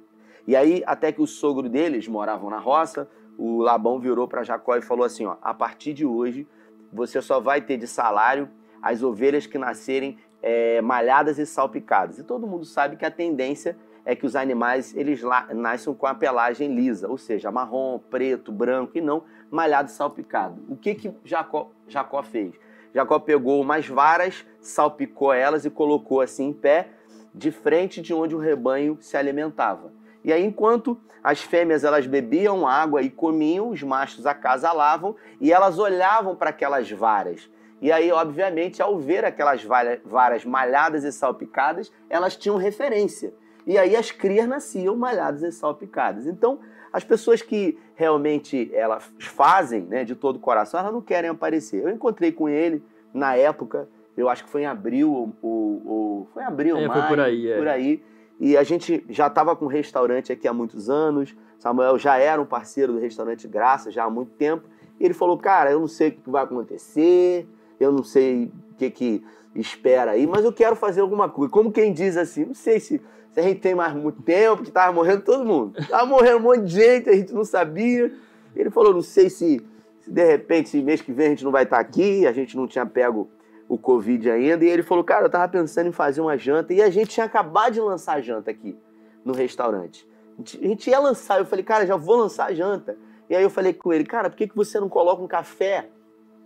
[0.48, 4.78] E aí, até que o sogro deles moravam na roça, o Labão virou para Jacó
[4.78, 6.48] e falou assim: ó, a partir de hoje,
[6.92, 8.50] você só vai ter de salário
[8.82, 12.20] as ovelhas que nascerem é, malhadas e salpicadas.
[12.20, 15.22] E todo mundo sabe que a tendência é que os animais eles
[15.54, 20.64] nasçam com a pelagem lisa, ou seja, marrom, preto, branco e não malhado e salpicado.
[20.70, 22.54] O que que Jacó, Jacó fez?
[22.94, 26.90] Jacó pegou umas varas, salpicou elas e colocou assim em pé
[27.34, 29.92] de frente de onde o rebanho se alimentava.
[30.24, 35.78] E aí, enquanto as fêmeas elas bebiam água e comiam, os machos acasalavam e elas
[35.78, 37.50] olhavam para aquelas varas.
[37.82, 39.64] E aí, obviamente, ao ver aquelas
[40.04, 43.34] varas malhadas e salpicadas, elas tinham referência.
[43.66, 46.26] E aí as crias nasciam malhadas e salpicadas.
[46.26, 46.60] Então,
[46.92, 51.84] as pessoas que realmente elas fazem né, de todo o coração, elas não querem aparecer.
[51.84, 56.42] Eu encontrei com ele na época eu acho que foi em abril, ou, ou foi
[56.42, 57.58] em abril, é, maio, foi por aí, é.
[57.58, 58.04] por aí.
[58.40, 61.36] E a gente já estava com restaurante aqui há muitos anos.
[61.60, 64.68] Samuel já era um parceiro do restaurante Graça já há muito tempo.
[65.00, 67.48] E ele falou, cara, eu não sei o que vai acontecer,
[67.80, 69.24] eu não sei o que, que
[69.56, 71.52] espera aí, mas eu quero fazer alguma coisa.
[71.52, 73.02] Como quem diz assim, não sei se,
[73.32, 75.74] se a gente tem mais muito tempo, que tava morrendo todo mundo.
[75.88, 78.12] Tava morrendo um monte de gente, a gente não sabia.
[78.56, 79.62] Ele falou, não sei se,
[80.00, 82.56] se de repente, se mês que vem a gente não vai estar aqui, a gente
[82.56, 83.30] não tinha pego
[83.68, 86.82] o Covid ainda, e ele falou, cara, eu tava pensando em fazer uma janta, e
[86.82, 88.78] a gente tinha acabado de lançar a janta aqui
[89.26, 90.08] no restaurante.
[90.40, 92.98] A gente ia lançar, eu falei, cara, já vou lançar a janta.
[93.30, 95.90] E aí eu falei com ele, cara, por que, que você não coloca um café?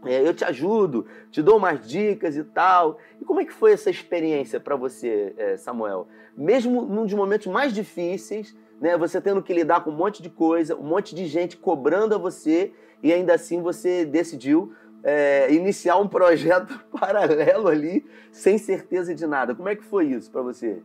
[0.05, 2.97] É, eu te ajudo, te dou umas dicas e tal.
[3.19, 6.07] E como é que foi essa experiência para você, é, Samuel?
[6.35, 10.29] Mesmo num dos momentos mais difíceis, né, você tendo que lidar com um monte de
[10.29, 12.73] coisa, um monte de gente cobrando a você,
[13.03, 14.73] e ainda assim você decidiu
[15.03, 19.53] é, iniciar um projeto paralelo ali, sem certeza de nada.
[19.53, 20.81] Como é que foi isso para você?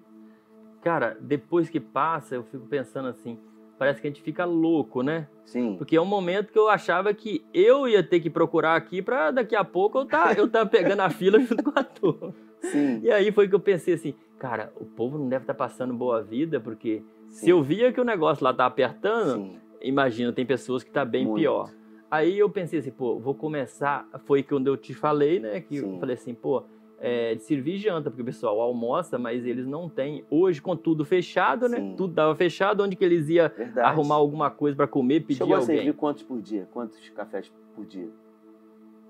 [0.83, 3.39] Cara, depois que passa, eu fico pensando assim,
[3.79, 5.29] parece que a gente fica louco, né?
[5.45, 5.77] Sim.
[5.77, 9.31] Porque é um momento que eu achava que eu ia ter que procurar aqui para
[9.31, 12.35] daqui a pouco eu tá, eu tá pegando a fila junto com a turma.
[12.61, 13.01] Sim.
[13.03, 15.95] E aí foi que eu pensei assim, cara, o povo não deve estar tá passando
[15.95, 17.45] boa vida, porque Sim.
[17.45, 19.59] se eu via que o negócio lá tá apertando, Sim.
[19.83, 21.41] imagina, tem pessoas que tá bem Muito.
[21.41, 21.71] pior.
[22.11, 24.09] Aí eu pensei assim, pô, vou começar.
[24.25, 25.61] Foi quando eu te falei, né?
[25.61, 25.95] Que Sim.
[25.95, 26.65] eu falei assim, pô,
[26.99, 30.25] é, de servir janta, porque o pessoal almoça, mas eles não têm.
[30.31, 31.79] Hoje, com tudo fechado, né?
[31.79, 31.95] Sim.
[31.97, 33.81] Tudo dava fechado, onde que eles iam Verdade.
[33.81, 35.67] arrumar alguma coisa para comer, pedir Chegou alguém.
[35.67, 36.69] Chegou a servir quantos por dia?
[36.73, 38.09] Quantos cafés por dia?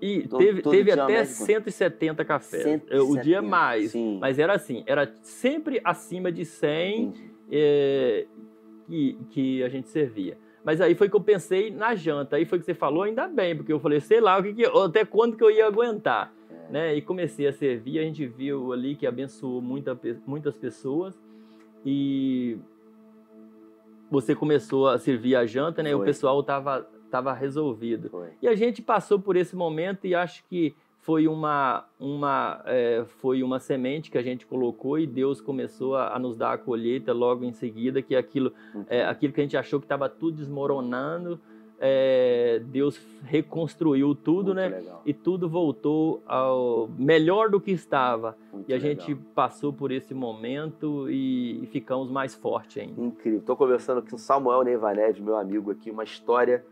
[0.01, 1.45] E todo, teve, todo teve até médico?
[1.45, 2.63] 170 cafés.
[2.63, 3.91] 170, o dia mais.
[3.91, 4.17] Sim.
[4.19, 7.13] Mas era assim, era sempre acima de 100
[7.51, 8.27] é,
[8.85, 10.37] que, que a gente servia.
[10.63, 12.35] Mas aí foi que eu pensei na janta.
[12.35, 14.65] Aí foi que você falou, ainda bem, porque eu falei, sei lá, o que que,
[14.65, 16.33] até quando que eu ia aguentar.
[16.49, 16.71] É.
[16.71, 16.95] Né?
[16.95, 21.15] E comecei a servir, a gente viu ali que abençoou muita, muitas pessoas.
[21.85, 22.57] e
[24.09, 25.91] você começou a servir a janta, né?
[25.91, 26.05] E o Foi.
[26.05, 28.09] pessoal tava, tava resolvido.
[28.09, 28.29] Foi.
[28.41, 33.41] E a gente passou por esse momento e acho que foi uma, uma, é, foi
[33.41, 37.13] uma semente que a gente colocou e Deus começou a, a nos dar a colheita
[37.13, 38.51] logo em seguida, que aquilo,
[38.89, 41.39] é, aquilo que a gente achou que estava tudo desmoronando,
[41.79, 44.67] é, Deus reconstruiu tudo, Muito né?
[44.69, 48.35] legal, E tudo voltou ao melhor do que estava.
[48.51, 49.05] muito E a legal.
[49.05, 52.99] gente passou por esse momento e, e ficamos mais fortes ainda.
[53.01, 53.39] Incrível.
[53.39, 56.65] Estou conversando com o Samuel Neiva Neves, meu amigo aqui, uma história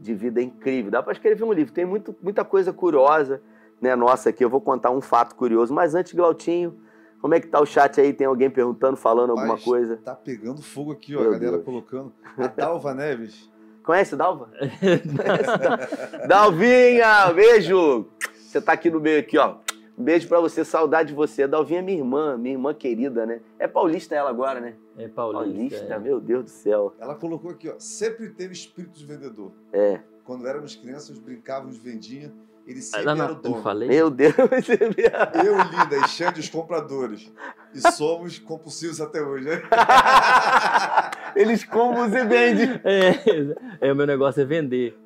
[0.00, 0.90] de vida incrível.
[0.90, 1.72] Dá para escrever um livro.
[1.72, 3.40] Tem muito, muita coisa curiosa,
[3.80, 4.44] né, nossa aqui.
[4.44, 5.72] Eu vou contar um fato curioso.
[5.72, 6.76] Mas antes, Glautinho,
[7.20, 8.12] como é que tá o chat aí?
[8.12, 9.96] Tem alguém perguntando, falando alguma coisa?
[9.98, 11.20] Tá pegando fogo aqui, ó.
[11.20, 11.64] Meu a galera Deus.
[11.64, 12.12] colocando.
[12.36, 13.50] A Dalva Neves.
[13.88, 14.50] Conhece o Dalva?
[16.28, 18.06] Dalvinha, beijo!
[18.38, 19.54] Você tá aqui no meio aqui, ó.
[19.96, 21.46] Um beijo pra você, saudade de você.
[21.46, 23.40] Dalvinha é minha irmã, minha irmã querida, né?
[23.58, 24.74] É paulista ela agora, né?
[24.98, 25.54] É paulista.
[25.54, 25.98] Paulista, é.
[25.98, 26.94] meu Deus do céu.
[27.00, 27.76] Ela colocou aqui, ó.
[27.78, 29.52] Sempre teve espírito de vendedor.
[29.72, 30.00] É.
[30.22, 32.30] Quando éramos crianças, brincávamos de vendinha.
[32.66, 33.62] Ele sempre na- era o eu dono.
[33.62, 33.88] falei?
[33.88, 34.34] Meu Deus.
[34.36, 37.32] Eu, Linda e Xande, os compradores.
[37.74, 39.62] E somos compulsivos até hoje, né?
[41.34, 42.80] Eles como você vende.
[42.84, 44.98] É, é, o meu negócio é vender.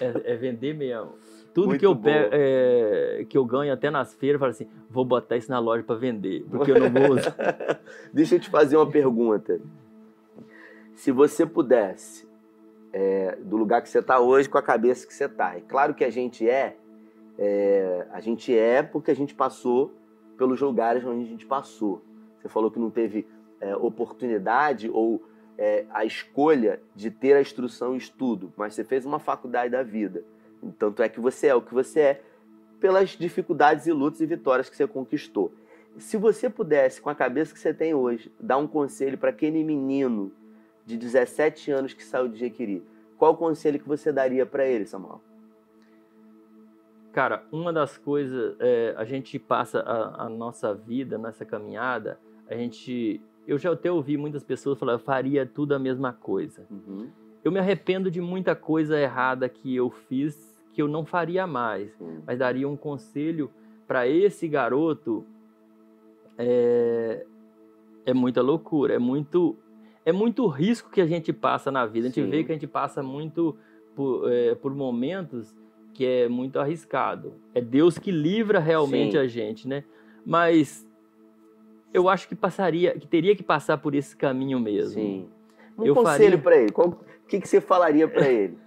[0.00, 1.14] É, é vender mesmo.
[1.52, 4.68] Tudo Muito que eu, pego, é, que eu ganho até nas feiras, eu falo assim,
[4.88, 7.34] vou botar isso na loja para vender, porque eu não usar.
[8.12, 9.60] Deixa eu te fazer uma pergunta.
[10.94, 12.28] Se você pudesse,
[12.92, 15.92] é, do lugar que você está hoje com a cabeça que você está, é claro
[15.94, 16.76] que a gente é,
[17.38, 19.92] é, a gente é porque a gente passou
[20.36, 22.02] pelos lugares onde a gente passou.
[22.38, 23.26] Você falou que não teve
[23.60, 25.22] é, oportunidade ou
[25.60, 29.82] é, a escolha de ter a instrução e estudo, mas você fez uma faculdade da
[29.82, 30.24] vida.
[30.78, 32.22] Tanto é que você é o que você é
[32.80, 35.52] pelas dificuldades e lutas e vitórias que você conquistou.
[35.98, 39.62] Se você pudesse, com a cabeça que você tem hoje, dar um conselho para aquele
[39.62, 40.32] menino
[40.86, 42.82] de 17 anos que saiu de Jequiri,
[43.18, 45.20] qual o conselho que você daria para ele, Samuel?
[47.12, 52.54] Cara, uma das coisas, é, a gente passa a, a nossa vida nessa caminhada, a
[52.54, 53.20] gente.
[53.46, 56.66] Eu já até ouvi muitas pessoas falar, faria tudo a mesma coisa.
[56.70, 57.08] Uhum,
[57.42, 61.92] Eu me arrependo de muita coisa errada que eu fiz, que eu não faria mais.
[61.94, 62.22] sim.
[62.26, 63.50] mas daria um conselho
[63.86, 65.24] para esse garoto
[66.38, 67.26] é,
[68.06, 69.56] é muita loucura, é muito
[70.04, 72.06] é muito risco que a gente passa na vida.
[72.06, 72.30] A gente Sim.
[72.30, 73.56] vê que a gente passa muito
[73.94, 75.54] por, é, por momentos
[75.92, 77.34] que é muito arriscado.
[77.54, 79.18] É Deus que livra realmente Sim.
[79.18, 79.84] a gente, né?
[80.24, 80.86] Mas
[81.92, 84.94] eu acho que passaria, que teria que passar por esse caminho mesmo.
[84.94, 85.28] Sim.
[85.78, 86.72] Um Eu conselho faria- para ele.
[86.76, 88.58] O que, que você falaria para ele?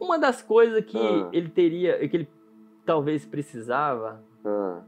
[0.00, 1.28] Uma das coisas que Ah.
[1.32, 2.28] ele teria, que ele
[2.86, 4.82] talvez precisava, Ah,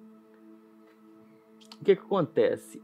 [1.80, 2.80] o que, que acontece?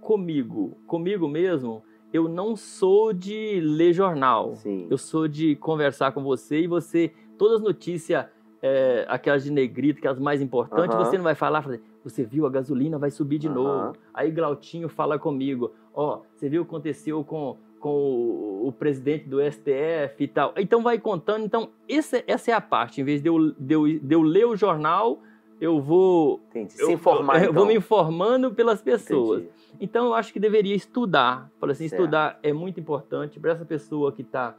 [0.00, 1.82] Comigo, comigo mesmo,
[2.12, 4.54] eu não sou de ler jornal.
[4.56, 4.86] sim.
[4.90, 8.26] Eu sou de conversar com você e você, todas as notícias,
[8.62, 11.04] é, aquelas de negrito, aquelas mais importantes, Aham.
[11.04, 11.78] você não vai falar, fala,
[12.08, 13.54] você viu, a gasolina vai subir de Aham.
[13.54, 13.96] novo.
[14.14, 19.28] Aí Glautinho fala comigo, ó, você viu o que aconteceu com, com o, o presidente
[19.28, 20.52] do STF e tal.
[20.56, 23.86] Então vai contando, então esse- essa é a parte, em vez de eu, de eu,
[23.86, 25.20] de eu ler o jornal,
[25.60, 26.74] eu vou Entendi.
[26.80, 27.54] eu- Se informar, eu, eu então.
[27.54, 29.42] vou me informando pelas pessoas.
[29.42, 29.52] Entendi.
[29.80, 31.50] Então eu acho que deveria estudar.
[31.60, 32.00] Falei assim, Certo.
[32.02, 34.56] estudar é muito importante para essa pessoa que está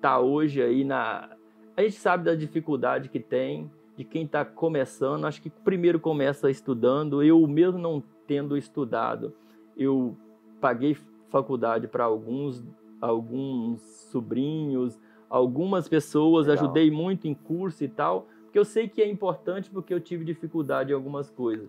[0.00, 1.30] tá hoje aí na.
[1.76, 5.24] A gente sabe da dificuldade que tem, de quem está começando.
[5.24, 7.22] Acho que primeiro começa estudando.
[7.22, 9.34] Eu mesmo não tendo estudado,
[9.76, 10.16] eu
[10.60, 10.96] paguei
[11.28, 12.64] faculdade para alguns,
[13.00, 13.80] alguns
[14.10, 16.64] sobrinhos, algumas pessoas, Legal.
[16.64, 20.24] ajudei muito em curso e tal, porque eu sei que é importante porque eu tive
[20.24, 21.68] dificuldade em algumas coisas.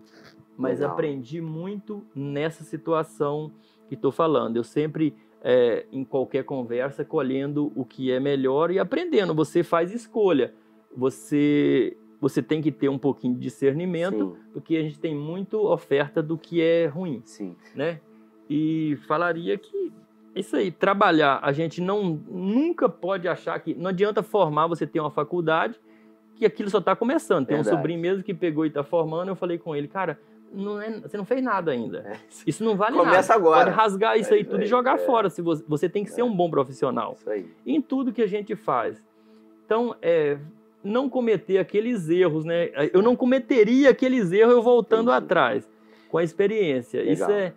[0.56, 0.92] Mas Legal.
[0.92, 3.52] aprendi muito nessa situação
[3.88, 4.56] que estou falando.
[4.56, 9.34] Eu sempre, é, em qualquer conversa, colhendo o que é melhor e aprendendo.
[9.34, 10.54] Você faz escolha.
[10.96, 11.96] Você,
[12.28, 16.22] você tem que ter um pouquinho de discernimento, Sim, porque a gente tem muito oferta
[16.22, 17.54] do que é ruim, sim.
[17.74, 18.00] né?
[18.48, 19.92] E falaria que
[20.34, 24.86] é isso aí, trabalhar, a gente não nunca pode achar que não adianta formar, você
[24.86, 25.80] ter uma faculdade,
[26.34, 27.46] que aquilo só está começando.
[27.46, 27.74] Tem Verdade.
[27.74, 30.18] um sobrinho mesmo que pegou e está formando, eu falei com ele, cara,
[30.52, 31.98] não é, você não fez nada ainda.
[32.00, 32.18] É.
[32.46, 33.34] Isso não vale Começa nada.
[33.34, 33.64] agora.
[33.64, 34.98] Pode rasgar isso É aí isso tudo e jogar é.
[34.98, 35.30] fora.
[35.30, 37.50] Se você, você tem que ser um bom profissional Isso aí.
[37.64, 39.02] em tudo que a gente faz.
[39.64, 40.38] Então, é,
[40.86, 42.70] não cometer aqueles erros, né?
[42.92, 45.24] Eu não cometeria aqueles erros eu voltando Entendi.
[45.24, 45.68] atrás,
[46.08, 47.02] com a experiência.
[47.02, 47.30] Isso Legal.
[47.38, 47.52] é.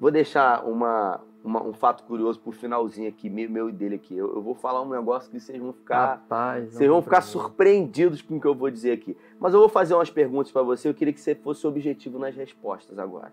[0.00, 4.16] Vou deixar uma, uma- um fato curioso pro finalzinho aqui, meu, e dele aqui.
[4.16, 6.06] Eu, eu vou falar um negócio que vocês vão ficar.
[6.06, 9.16] Rapaz, Vocês vão ficar surpreendidos com o que eu vou dizer aqui.
[9.38, 10.88] Mas eu vou fazer umas perguntas para você.
[10.88, 13.32] Eu queria que você fosse objetivo nas respostas agora.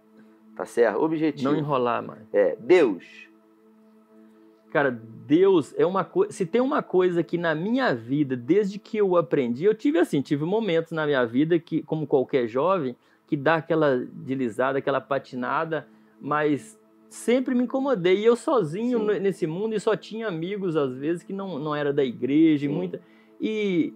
[0.55, 1.01] Tá certo?
[1.01, 1.51] Objetivo.
[1.51, 2.21] Não enrolar mais.
[2.33, 3.28] É, Deus.
[4.71, 6.31] Cara, Deus é uma coisa.
[6.31, 10.21] Se tem uma coisa que na minha vida, desde que eu aprendi, eu tive assim,
[10.21, 12.95] tive momentos na minha vida que, como qualquer jovem,
[13.27, 15.87] que dá aquela deslizada, aquela patinada,
[16.21, 18.19] mas sempre me incomodei.
[18.19, 19.19] E eu sozinho Sim.
[19.19, 22.69] nesse mundo e só tinha amigos, às vezes, que não, não era da igreja, e
[22.69, 22.75] Sim.
[22.75, 23.01] muita.
[23.41, 23.93] E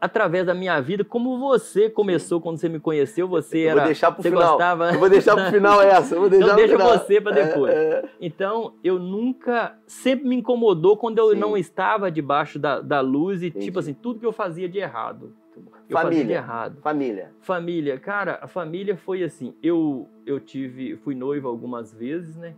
[0.00, 3.84] através da minha vida, como você começou quando você me conheceu, você eu vou era.
[3.86, 4.48] deixar pro Você final.
[4.50, 4.92] gostava.
[4.92, 6.14] Eu vou deixar pro final essa.
[6.14, 6.98] Eu vou deixar Então deixa final.
[6.98, 7.74] você pra depois.
[7.74, 8.04] É, é.
[8.20, 9.76] Então, eu nunca.
[9.86, 11.38] Sempre me incomodou quando eu Sim.
[11.38, 13.66] não estava debaixo da, da luz e, Entendi.
[13.66, 15.32] tipo assim, tudo que eu fazia de errado.
[15.56, 16.34] Eu fazia de Família.
[16.36, 16.80] errado.
[16.82, 17.30] Família.
[17.40, 19.54] Família, cara, a família foi assim.
[19.62, 20.96] Eu, eu tive.
[20.96, 22.54] Fui noivo algumas vezes, né?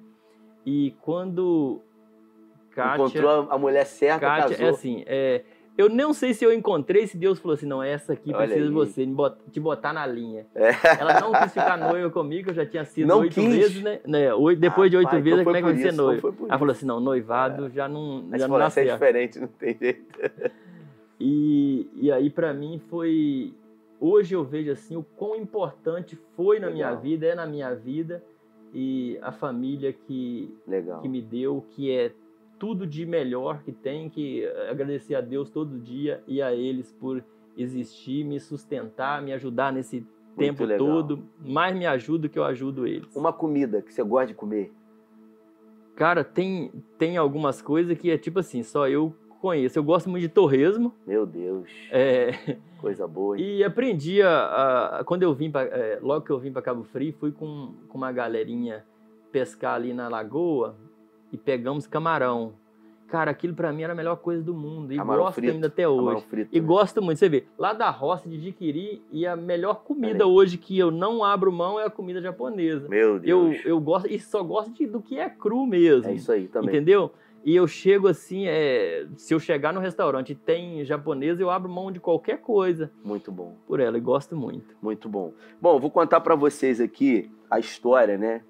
[0.65, 1.81] E quando.
[2.71, 4.67] Kátia, Encontrou a, a mulher certa, Kátia, casou.
[4.67, 5.43] é assim, é,
[5.77, 8.61] eu não sei se eu encontrei, se Deus falou assim, não, essa aqui Olha precisa
[8.63, 8.75] de aí.
[8.75, 9.09] você,
[9.51, 10.47] te botar na linha.
[10.55, 10.71] É.
[11.01, 13.55] Ela não quis ficar noiva comigo, eu já tinha sido Não oito quis?
[13.55, 14.01] vezes, né?
[14.07, 14.35] né?
[14.35, 16.35] Oito, depois de oito Rapaz, vezes, como é que vai ser noivo?
[16.49, 19.77] Ela falou assim, não, noivado já não, Mas já não essa é diferente, não tem
[19.79, 20.07] jeito.
[21.19, 23.55] E, e aí, pra mim, foi.
[23.99, 27.03] Hoje eu vejo assim o quão importante foi na minha Legal.
[27.03, 28.23] vida, é na minha vida,
[28.75, 31.01] e a família que, Legal.
[31.01, 32.13] que me deu, que é
[32.59, 37.23] tudo de melhor que tem, que agradecer a Deus todo dia e a eles por
[37.57, 40.79] existir, me sustentar, me ajudar nesse tempo legal.
[40.87, 41.23] todo.
[41.39, 43.15] Mais me ajuda que eu ajudo eles.
[43.17, 44.73] Uma comida que você gosta de comer.
[45.95, 49.79] Cara, tem, tem algumas coisas que é tipo assim, só eu conheço.
[49.79, 50.93] Eu gosto muito de torresmo.
[51.07, 53.39] Meu Deus, É, coisa boa.
[53.39, 53.45] hein?
[53.59, 57.15] E aprendi a, a- quando eu vim para logo que eu vim para Cabo Frio,
[57.19, 58.85] fui com, com uma galerinha
[59.33, 60.77] pescar ali na lagoa
[61.33, 62.55] e pegamos camarão.
[63.09, 65.67] Cara, aquilo para mim era a melhor coisa do mundo e Camarão gosto frito, ainda
[65.69, 66.25] até hoje.
[66.27, 66.51] frito.
[66.57, 66.67] E né?
[66.67, 70.77] gosto muito, você vê, lá da roça de Jiquiri e a melhor comida hoje que
[70.77, 72.89] eu não abro mão é a comida japonesa.
[72.89, 73.65] Meu Eu, Deus.
[73.65, 76.11] eu gosto e só gosto de, do que é cru mesmo.
[76.11, 76.71] É isso aí também.
[76.71, 77.13] Entendeu?
[77.45, 81.71] E eu chego assim, é, se eu chegar no restaurante e tem japonês, eu abro
[81.71, 84.75] mão de qualquer coisa Muito bom, por ela e gosto muito.
[84.83, 85.33] muito bom.
[85.63, 88.43] Bom, vou contar pra vocês aqui a história, né?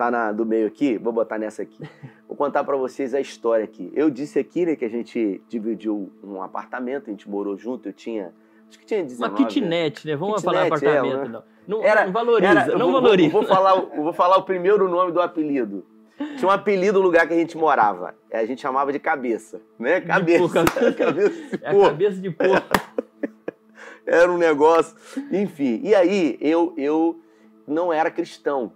[0.00, 1.78] Tá na, do meio aqui, vou botar nessa aqui.
[2.26, 3.92] Vou contar pra vocês a história aqui.
[3.94, 7.92] Eu disse aqui, né, que a gente dividiu um apartamento, a gente morou junto, eu
[7.92, 8.32] tinha,
[8.66, 9.34] acho que tinha 19.
[9.34, 10.16] Uma kitnet, né?
[10.16, 11.42] Vamos falar Kitnet, é, apartamento, né?
[11.66, 11.78] não.
[11.80, 13.30] Não, Era- não valoriza, Era- eu não vou, valoriza.
[13.30, 15.84] Vou, vou falar, o- vou falar o primeiro nome do apelido.
[16.38, 18.14] Tinha um apelido no lugar que a gente morava.
[18.30, 20.00] É, A gente chamava de cabeça, né?
[20.00, 20.38] Cabeça.
[20.48, 20.94] porco.
[20.96, 22.68] cabeça de É cabeça de porco.
[24.06, 24.96] Era um negócio.
[25.30, 25.80] Enfim.
[25.84, 27.20] E aí, eu, eu
[27.66, 28.72] não era cristão.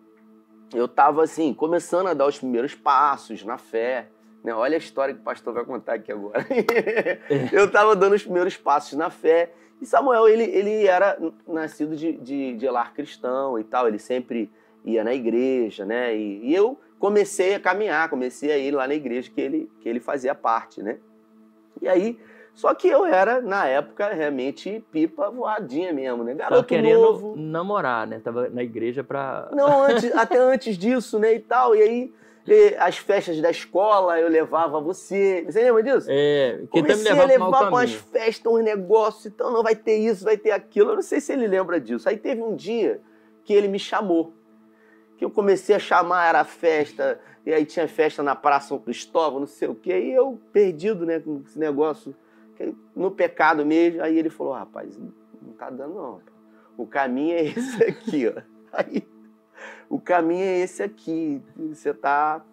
[0.74, 4.08] Eu estava assim, começando a dar os primeiros passos na fé.
[4.42, 4.52] né?
[4.52, 6.44] Olha a história que o pastor vai contar aqui agora.
[7.52, 9.52] eu estava dando os primeiros passos na fé.
[9.80, 11.16] E Samuel, ele, ele era
[11.46, 13.86] nascido de, de, de lar cristão e tal.
[13.86, 14.50] Ele sempre
[14.84, 16.16] ia na igreja, né?
[16.16, 19.88] E, e eu comecei a caminhar, comecei a ir lá na igreja que ele, que
[19.88, 20.98] ele fazia parte, né?
[21.80, 22.18] E aí,
[22.54, 26.34] só que eu era, na época, realmente pipa voadinha mesmo, né?
[26.34, 27.34] Tava Garoto querendo novo.
[27.36, 28.20] namorar, né?
[28.22, 29.48] Tava na igreja pra.
[29.52, 31.74] Não, antes, até antes disso, né, e tal.
[31.74, 32.12] E aí,
[32.46, 35.44] e as festas da escola, eu levava você.
[35.48, 36.06] Você lembra disso?
[36.08, 39.74] É, que tá me Comecei a levar pra umas festas, uns negócios, então não vai
[39.74, 40.90] ter isso, vai ter aquilo.
[40.90, 42.08] Eu não sei se ele lembra disso.
[42.08, 43.00] Aí teve um dia
[43.44, 44.32] que ele me chamou.
[45.18, 49.40] Que eu comecei a chamar, era festa, e aí tinha festa na Praça São Cristóvão,
[49.40, 49.98] não sei o quê.
[49.98, 52.14] E eu, perdido, né, com esse negócio,
[52.94, 54.02] no pecado mesmo.
[54.02, 56.20] Aí ele falou, rapaz, não tá dando não.
[56.76, 58.40] O caminho é esse aqui, ó.
[58.72, 59.06] Aí,
[59.88, 61.40] o caminho é esse aqui.
[61.56, 62.44] Você tá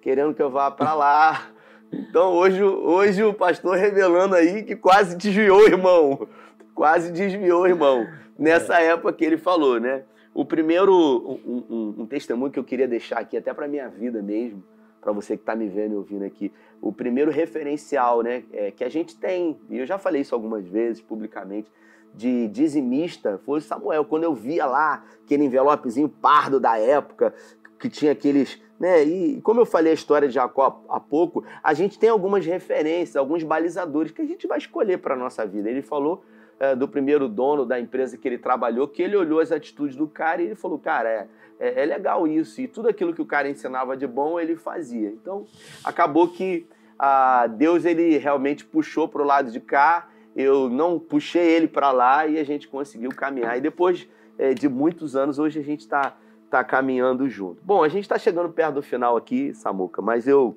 [0.00, 1.46] querendo que eu vá pra lá.
[1.92, 6.26] Então hoje, hoje o pastor revelando aí que quase desviou irmão.
[6.74, 8.04] Quase desviou irmão.
[8.36, 10.02] Nessa época que ele falou, né?
[10.34, 14.20] O primeiro, um, um- um testemunho que eu queria deixar aqui, até para minha vida
[14.20, 14.64] mesmo,
[15.04, 16.50] para você que está me vendo e ouvindo aqui,
[16.80, 20.66] o primeiro referencial, né, é, que a gente tem, e eu já falei isso algumas
[20.66, 21.70] vezes publicamente,
[22.14, 24.04] de dizimista, foi o Samuel.
[24.04, 27.34] Quando eu via lá aquele envelopezinho pardo da época,
[27.78, 28.62] que tinha aqueles.
[28.78, 29.02] Né?
[29.02, 33.16] E como eu falei a história de Jacó há pouco, a gente tem algumas referências,
[33.16, 35.68] alguns balizadores que a gente vai escolher para a nossa vida.
[35.68, 36.24] Ele falou
[36.60, 40.06] eh, do primeiro dono da empresa que ele trabalhou, que ele olhou as atitudes do
[40.06, 41.26] cara e ele falou: cara, é,
[41.58, 42.60] é, é legal isso.
[42.60, 45.08] E tudo aquilo que o cara ensinava de bom, ele fazia.
[45.08, 45.46] Então,
[45.82, 46.66] acabou que
[46.98, 51.90] ah, Deus ele realmente puxou para o lado de cá, eu não puxei ele para
[51.90, 53.56] lá e a gente conseguiu caminhar.
[53.58, 56.16] E depois eh, de muitos anos, hoje a gente está
[56.50, 57.60] tá caminhando junto.
[57.64, 60.56] Bom, a gente está chegando perto do final aqui, Samuca, mas eu,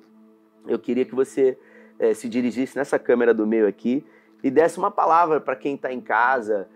[0.66, 1.58] eu queria que você
[1.98, 4.04] eh, se dirigisse nessa câmera do meio aqui
[4.42, 6.68] e desse uma palavra para quem está em casa,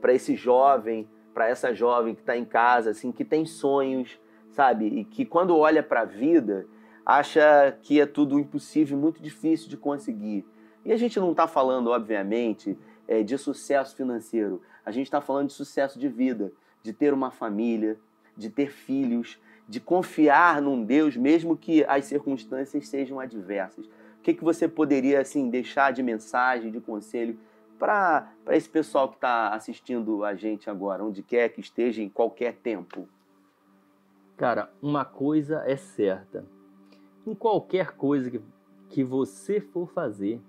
[0.00, 4.86] para esse jovem, para essa jovem que está em casa, assim, que tem sonhos, sabe?
[4.86, 6.66] E que quando olha para a vida,
[7.04, 10.44] acha que é tudo impossível, muito difícil de conseguir.
[10.84, 14.60] E a gente não está falando, obviamente, é, de sucesso financeiro.
[14.84, 16.52] A gente está falando de sucesso de vida,
[16.82, 17.98] de ter uma família,
[18.36, 23.88] de ter filhos, de confiar num Deus, mesmo que as circunstâncias sejam adversas.
[24.22, 27.36] O que, que você poderia assim deixar de mensagem, de conselho
[27.76, 32.54] para esse pessoal que está assistindo a gente agora, onde quer que esteja, em qualquer
[32.54, 33.08] tempo?
[34.36, 36.46] Cara, uma coisa é certa.
[37.26, 38.40] Em qualquer coisa que,
[38.90, 40.40] que você for fazer,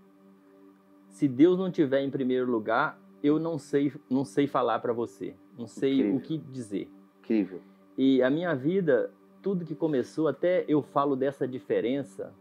[1.10, 5.34] se Deus não tiver em primeiro lugar, eu não sei, não sei falar para você,
[5.58, 6.16] não sei Incrível.
[6.16, 6.92] o que dizer.
[7.24, 7.60] Incrível.
[7.98, 9.10] E a minha vida,
[9.42, 12.32] tudo que começou, até eu falo dessa diferença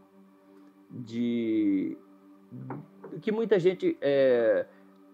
[0.93, 1.97] de
[3.21, 4.65] que muita gente é,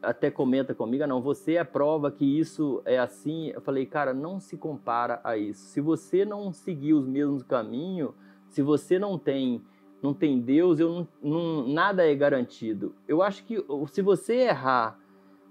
[0.02, 3.50] até comenta comigo, ah, não, você é prova que isso é assim.
[3.50, 5.62] Eu falei, cara, não se compara a isso.
[5.68, 8.12] Se você não seguir os mesmos caminhos,
[8.50, 9.62] se você não tem
[10.02, 12.96] não tem Deus, eu não, não, nada é garantido.
[13.06, 13.58] Eu acho que
[13.92, 14.98] se você errar,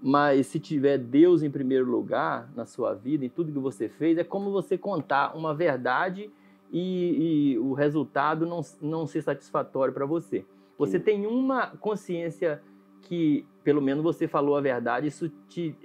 [0.01, 4.17] mas se tiver Deus em primeiro lugar na sua vida, em tudo que você fez,
[4.17, 6.31] é como você contar uma verdade
[6.71, 10.45] e, e o resultado não, não ser satisfatório para você.
[10.77, 11.03] Você Sim.
[11.03, 12.61] tem uma consciência
[13.01, 15.75] que, pelo menos, você falou a verdade, isso te,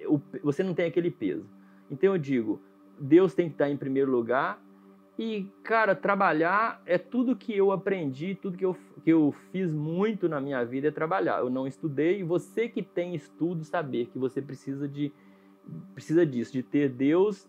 [0.43, 1.47] você não tem aquele peso.
[1.91, 2.61] Então eu digo,
[2.99, 4.62] Deus tem que estar em primeiro lugar
[5.18, 10.28] e, cara, trabalhar é tudo que eu aprendi, tudo que eu, que eu fiz muito
[10.28, 11.39] na minha vida é trabalhar.
[11.39, 15.12] Eu não estudei, e você que tem estudo, saber que você precisa de
[15.95, 17.49] precisa disso, de ter Deus,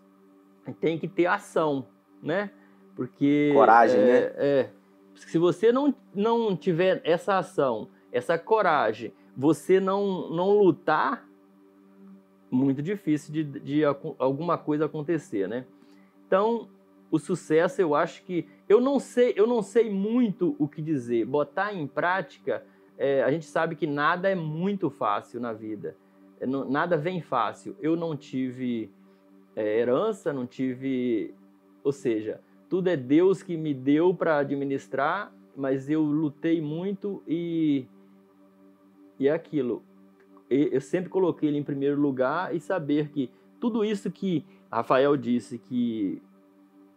[0.80, 1.86] tem que ter ação,
[2.22, 2.50] né?
[2.96, 4.32] Porque coragem, é, né?
[4.36, 4.70] É.
[5.14, 11.28] Se você não, não tiver essa ação, essa coragem, você não não lutar,
[12.50, 15.66] muito difícil de, de alguma coisa acontecer, né?
[16.26, 16.68] Então,
[17.10, 21.24] o sucesso, eu acho que eu não sei, eu não sei muito o que dizer.
[21.24, 22.64] Botar em prática,
[22.98, 25.96] é, a gente sabe que nada é muito fácil na vida.
[26.40, 27.76] É, não, nada vem fácil.
[27.80, 28.90] Eu não tive
[29.54, 31.34] é, herança, não tive,
[31.84, 37.86] ou seja, tudo é Deus que me deu para administrar, mas eu lutei muito e
[39.18, 39.82] e é aquilo.
[40.48, 45.58] Eu sempre coloquei ele em primeiro lugar e saber que tudo isso que Rafael disse
[45.58, 46.22] que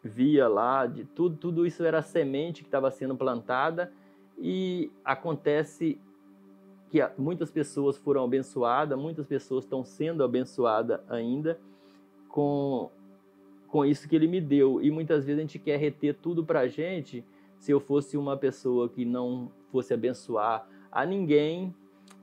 [0.03, 3.91] via lá, de tudo, tudo isso era semente que estava sendo plantada
[4.38, 5.99] e acontece
[6.89, 11.59] que muitas pessoas foram abençoadas, muitas pessoas estão sendo abençoadas ainda
[12.28, 12.89] com,
[13.72, 14.82] com isso que ele me deu.
[14.82, 17.24] E muitas vezes a gente quer reter tudo para a gente.
[17.57, 21.74] Se eu fosse uma pessoa que não fosse abençoar a ninguém,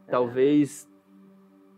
[0.06, 0.10] é.
[0.10, 0.90] talvez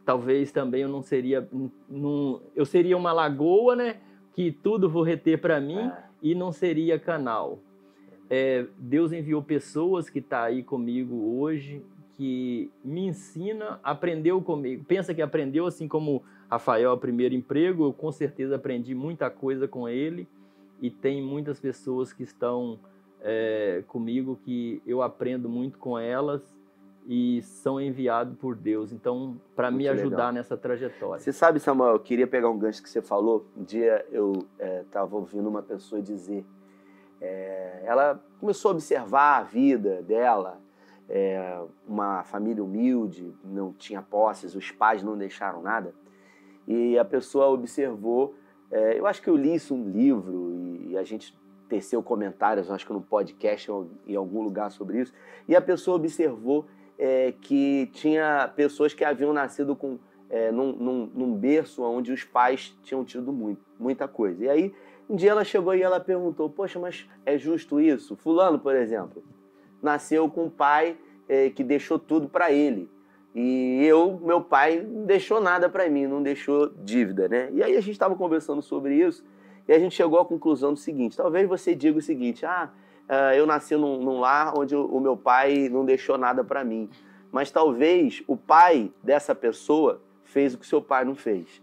[0.05, 1.47] talvez também eu não seria
[1.87, 4.01] não, eu seria uma lagoa, né?
[4.39, 5.97] que tudo vou reter para mim é.
[6.23, 7.59] e não seria canal.
[8.31, 14.85] É, Deus enviou pessoas que está aí comigo hoje, que me ensina, aprendeu comigo.
[14.85, 19.69] Pensa que aprendeu assim como Rafael, o primeiro emprego, eu com certeza aprendi muita coisa
[19.69, 20.27] com ele
[20.81, 22.79] e tem muitas pessoas que estão
[23.21, 26.57] é, comigo que eu aprendo muito com elas
[27.07, 28.93] e são enviados por Deus.
[28.93, 30.33] Então, para me ajudar legal.
[30.33, 31.23] nessa trajetória.
[31.23, 33.47] Você sabe, Samuel, eu queria pegar um gancho que você falou.
[33.57, 34.47] Um dia eu
[34.85, 36.45] estava é, ouvindo uma pessoa dizer.
[37.21, 40.61] É, ela começou a observar a vida dela,
[41.09, 45.95] é, uma família humilde, não tinha posses, os pais não deixaram nada.
[46.69, 48.35] E a pessoa observou.
[48.71, 50.55] É, eu acho que eu li isso um livro
[50.91, 51.35] e, a gente
[51.67, 53.71] teceu comentários, acho que no podcast
[54.07, 55.13] em algum lugar sobre isso.
[55.47, 56.67] E a pessoa observou
[56.99, 59.99] é, que tinha pessoas que haviam nascido com,
[60.29, 64.45] é, num, num, num, berço onde os pais tinham tido muito, muita coisa.
[64.45, 64.75] E aí,
[65.09, 68.15] um dia ela chegou e ela perguntou: Poxa, mas é justo isso?
[68.17, 69.23] Fulano, por exemplo,
[69.83, 70.99] nasceu com um pai
[71.29, 72.91] é, que deixou tudo para ele.
[73.35, 77.51] E eu, meu pai, não deixou nada para mim, não deixou dívida, né?
[77.53, 79.25] E aí a gente estava conversando sobre isso
[79.67, 82.71] e a gente chegou à conclusão do seguinte: talvez você diga o seguinte, ah
[83.09, 86.63] uh, eu nasci num, num, lar onde o, o meu pai não deixou nada para
[86.63, 86.89] mim.
[87.33, 91.63] Mas talvez o pai dessa pessoa fez o que seu pai não fez.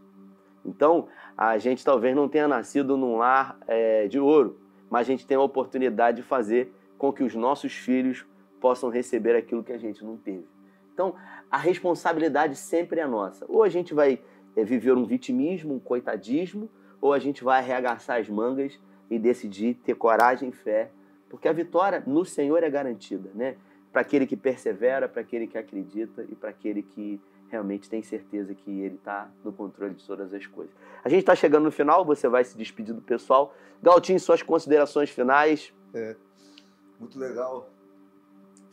[0.64, 1.08] Então,
[1.38, 4.60] a gente talvez não tenha nascido num lar é, de ouro,
[4.90, 8.26] mas a gente tem a oportunidade de fazer com que os nossos filhos
[8.60, 10.46] possam receber aquilo que a gente não teve.
[10.94, 11.14] Então,
[11.56, 13.46] a responsabilidade sempre é nossa.
[13.48, 14.20] Ou a gente vai
[14.58, 18.78] é, viver um vitimismo, um coitadismo, ou a gente vai arregaçar as mangas
[19.10, 20.92] e decidir ter coragem e fé
[21.30, 23.58] porque a vitória no Senhor é garantida, né?
[23.92, 28.54] Para aquele que persevera, para aquele que acredita e para aquele que realmente tem certeza
[28.54, 30.74] que ele está no controle de todas as coisas.
[31.04, 33.56] A gente está chegando no final, você vai se despedir do pessoal.
[33.82, 35.74] Galtinho, suas considerações finais.
[35.94, 36.16] É,
[37.00, 37.70] muito legal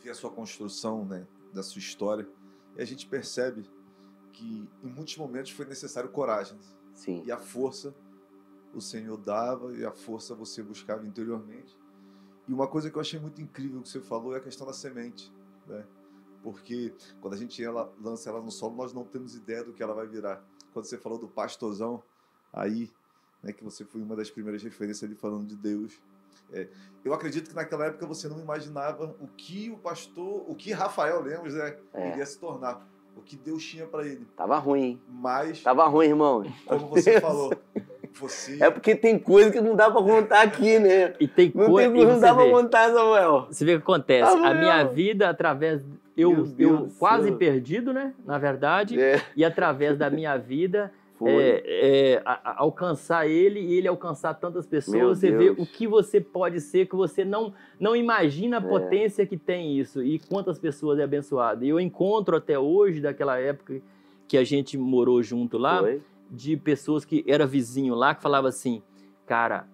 [0.01, 2.27] ver a sua construção, né, da sua história.
[2.75, 3.69] E a gente percebe
[4.31, 6.57] que em muitos momentos foi necessário coragem.
[6.93, 7.23] Sim.
[7.25, 7.93] E a força
[8.73, 11.77] o Senhor dava e a força você buscava interiormente.
[12.47, 14.73] E uma coisa que eu achei muito incrível que você falou é a questão da
[14.73, 15.31] semente,
[15.67, 15.85] né?
[16.41, 19.81] Porque quando a gente ela, lança ela no solo, nós não temos ideia do que
[19.81, 20.43] ela vai virar.
[20.73, 22.03] Quando você falou do pastorzão,
[22.51, 22.91] aí,
[23.43, 25.99] né, que você foi uma das primeiras referências ali falando de Deus.
[26.51, 26.67] É,
[27.03, 31.21] eu acredito que naquela época você não imaginava o que o pastor, o que Rafael
[31.21, 32.11] Lemos né, É.
[32.11, 32.85] iria se tornar,
[33.17, 34.25] o que Deus tinha para ele.
[34.35, 35.01] Tava ruim, hein?
[35.09, 36.43] Mas, Tava ruim, irmão.
[36.65, 37.53] como você falou,
[38.13, 41.13] você É porque tem coisa que não dá pra contar aqui, né?
[41.19, 41.89] E tem Não, coisa.
[41.91, 43.47] tem, e não você dá pra vê, contar, Samuel.
[43.49, 44.31] Você vê o que acontece.
[44.37, 45.81] Ah, a minha vida, através.
[46.15, 48.13] Eu, Deus eu quase perdido, né?
[48.23, 48.99] Na verdade.
[49.01, 50.91] É, E através da minha vida.
[51.27, 51.63] É,
[52.15, 54.97] é, a- a- alcançar ele e ele alcançar tantas pessoas.
[54.97, 55.59] Meu você vê Deus.
[55.59, 58.67] o que você pode ser, que você não, não imagina a É.
[58.67, 61.63] potência que tem isso e quantas pessoas é abençoado.
[61.65, 63.81] E eu encontro até hoje, daquela época
[64.27, 66.01] que a gente morou junto lá, Foi.
[66.31, 68.81] de pessoas que era vizinho lá que falava assim,
[69.25, 69.67] cara,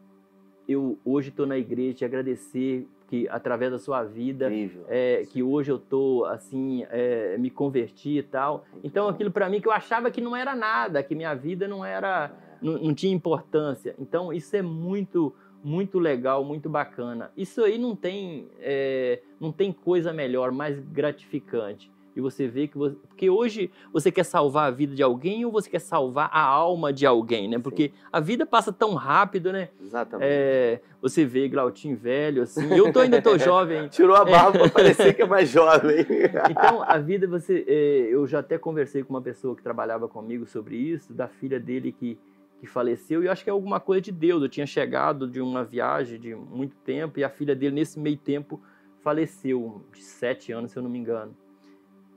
[0.68, 4.52] eu hoje estou na igreja te agradecer que através da sua vida
[4.88, 8.66] é, que hoje eu tô assim é, me converti e tal.
[8.84, 11.84] Então aquilo para mim que eu achava que não era nada, que minha vida não
[11.84, 12.32] era
[12.62, 13.96] não, não tinha importância.
[13.98, 15.34] Então isso é muito
[15.64, 17.32] muito legal, muito bacana.
[17.36, 21.92] Isso aí não tem é, não tem coisa melhor, mais gratificante.
[22.20, 25.52] E você vê que você, porque hoje você quer salvar a vida de alguém ou
[25.52, 27.58] você quer salvar a alma de alguém, né?
[27.58, 29.70] Porque a vida passa tão rápido, né?
[29.82, 30.28] Exatamente.
[30.30, 32.74] É, você vê Glautinho velho assim.
[32.76, 36.06] Eu tô, ainda tô jovem, Tirou a barba pra parecer que é mais jovem.
[36.52, 37.64] então, a vida, você.
[37.66, 41.58] é, eu já até conversei com uma pessoa que trabalhava comigo sobre isso, da filha
[41.58, 42.18] dele que,
[42.60, 44.44] que faleceu, e eu acho que é alguma coisa de Deus.
[44.44, 48.18] Eu tinha chegado de uma viagem de muito tempo, e a filha dele, nesse meio
[48.18, 48.62] tempo,
[49.02, 51.34] faleceu, de sete anos, se eu não me engano.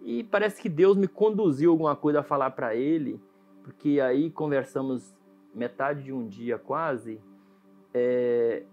[0.04, 3.20] E parece que Deus me conduziu alguma coisa a falar para ele,
[3.62, 5.14] porque aí conversamos
[5.54, 7.20] metade de um dia quase,
[7.94, 8.64] é,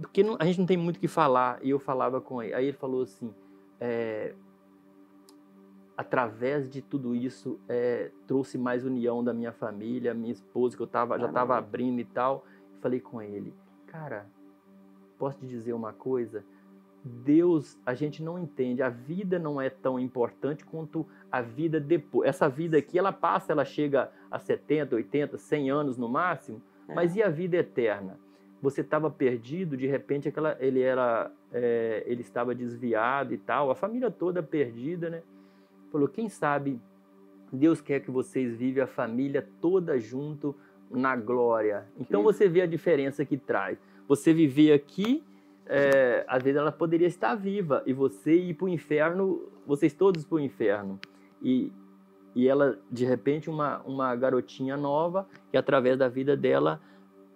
[0.00, 2.54] porque não- a gente não tem muito o que falar, e eu falava com ele.
[2.54, 3.34] Aí ele falou assim,
[3.78, 4.34] é,
[5.96, 10.86] através de tudo isso, é, trouxe mais união da minha família, minha esposa, que eu
[10.86, 12.44] tava, já estava abrindo e tal.
[12.80, 13.54] Falei com ele,
[13.86, 14.26] cara,
[15.18, 16.44] posso te dizer uma coisa?
[17.04, 22.28] Deus, a gente não entende, a vida não é tão importante quanto a vida depois.
[22.28, 26.94] Essa vida aqui, ela passa, ela chega a 70, 80, 100 anos no máximo, É.
[26.94, 28.18] mas e a vida eterna?
[28.60, 33.74] Você estava perdido, de repente aquela, ele era, é, ele estava desviado e tal, a
[33.74, 35.22] família toda perdida, né?
[35.90, 36.80] Falou, quem sabe
[37.52, 40.54] Deus quer que vocês vivem a família toda junto
[40.90, 41.84] na glória.
[41.98, 43.76] Então Que- você vê a diferença que traz.
[44.08, 45.22] Você viver aqui,
[45.66, 50.24] é, às vezes ela poderia estar viva e você ir para o inferno, vocês todos
[50.24, 50.98] para o inferno.
[51.40, 51.72] E,
[52.34, 56.80] e ela, de repente, uma, uma garotinha nova, que através da vida dela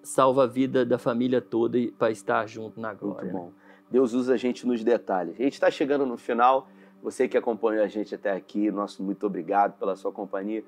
[0.03, 3.33] salva a vida da família toda para estar junto na glória.
[3.33, 3.53] Muito bom.
[3.91, 5.35] Deus usa a gente nos detalhes.
[5.39, 6.69] A gente está chegando no final.
[7.03, 10.65] Você que acompanhou a gente até aqui, nosso muito obrigado pela sua companhia.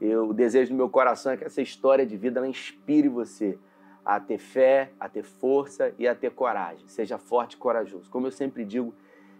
[0.00, 3.58] Eu o desejo no meu coração é que essa história de vida ela inspire você
[4.04, 6.86] a ter fé, a ter força e a ter coragem.
[6.88, 8.10] Seja forte e corajoso.
[8.10, 8.94] Como eu sempre digo,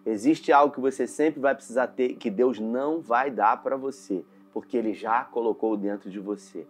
[0.05, 4.25] existe algo que você sempre vai precisar ter que Deus não vai dar para você,
[4.53, 6.67] porque ele já colocou dentro de você.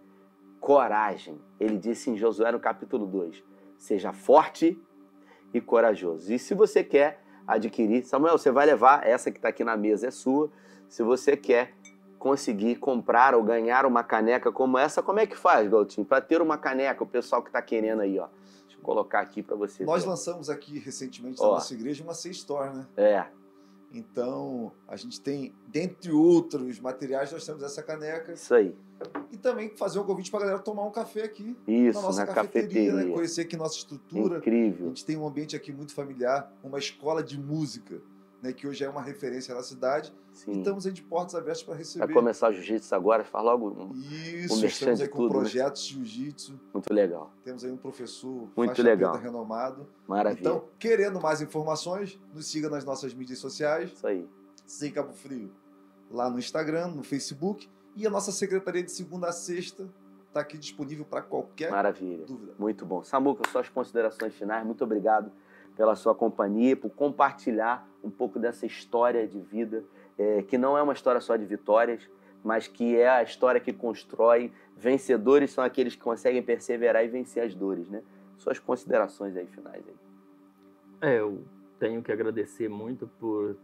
[0.59, 1.39] Coragem.
[1.59, 3.43] Ele disse em Josué no capítulo 2:
[3.77, 4.79] Seja forte
[5.53, 6.31] e corajoso.
[6.31, 10.07] E se você quer adquirir, Samuel, você vai levar essa que está aqui na mesa
[10.07, 10.51] é sua.
[10.87, 11.73] Se você quer
[12.21, 16.05] conseguir comprar ou ganhar uma caneca como essa, como é que faz, Galtinho?
[16.05, 18.27] Para ter uma caneca, o pessoal que está querendo aí, ó.
[18.67, 19.83] Deixa eu colocar aqui para você.
[19.83, 20.09] Nós ver.
[20.11, 21.45] lançamos aqui recentemente Ó.
[21.47, 22.85] na nossa igreja uma C-Store, né?
[22.95, 23.25] É,
[23.91, 28.33] Então, a gente tem, dentre outros materiais, nós temos essa caneca.
[28.33, 28.75] isso aí.
[29.31, 32.23] E também fazer um convite para a galera tomar um café aqui Isso, na nossa
[32.23, 32.93] na cafeteria, cafeteria.
[32.93, 33.13] né?
[33.15, 34.35] conhecer aqui nossa estrutura.
[34.35, 34.87] A Incrível.
[34.89, 37.99] gente tem um ambiente aqui muito familiar, uma escola de música,
[38.41, 38.51] né?
[38.53, 40.13] que hoje é uma referência na cidade.
[40.33, 40.51] E Sim.
[40.59, 42.13] estamos aí de portas abertas para Vai receber.
[42.13, 45.39] começar o jiu-jitsu agora, faz logo um- Isso, merchan estamos aí com tudo, né?
[45.41, 46.59] projetos de jiu-jitsu.
[46.73, 47.31] muito legal.
[47.43, 49.15] Temos aí um professor Muito legal.
[49.17, 49.87] renomado.
[50.07, 50.39] Maravilha.
[50.41, 53.91] Então, querendo mais informações, nos siga nas nossas mídias sociais.
[53.91, 54.27] isso aí.
[54.65, 55.51] Sem Cabo Frio,
[56.09, 57.69] lá no Instagram, no Facebook.
[57.95, 59.89] E a nossa secretaria de segunda a sexta
[60.29, 62.25] está aqui disponível para qualquer Maravilha.
[62.25, 62.53] dúvida.
[62.57, 63.03] Muito bom.
[63.03, 65.29] Samuca, suas considerações finais, muito obrigado
[65.75, 69.83] pela sua companhia, por compartilhar um pouco dessa história de vida,
[70.17, 72.09] é, que não é uma história só de vitórias,
[72.43, 74.51] mas que é a história que constrói.
[74.75, 78.01] Vencedores são aqueles que conseguem perseverar e vencer as dores, né?
[78.37, 79.95] Suas considerações aí finais aí.
[81.09, 81.43] É, eu
[81.79, 83.57] tenho que agradecer muito por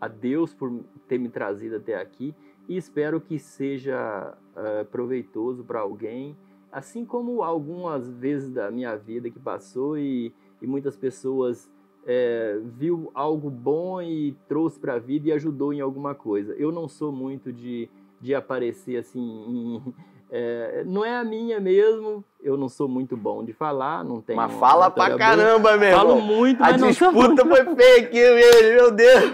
[0.00, 2.34] a Deus por ter me trazido até aqui
[2.68, 6.36] e espero que seja uh, proveitoso para alguém,
[6.72, 11.70] assim como algumas vezes da minha vida que passou e, e muitas pessoas
[12.06, 16.52] é, viu algo bom e trouxe para a vida e ajudou em alguma coisa.
[16.54, 17.88] Eu não sou muito de,
[18.20, 19.94] de aparecer assim, em,
[20.30, 22.24] é, não é a minha mesmo.
[22.42, 24.36] Eu não sou muito bom de falar, não tenho.
[24.36, 28.18] Mas fala pra caramba, meu Falo muito, mas A não sou disputa foi feia aqui
[28.18, 29.32] mesmo, meu Deus.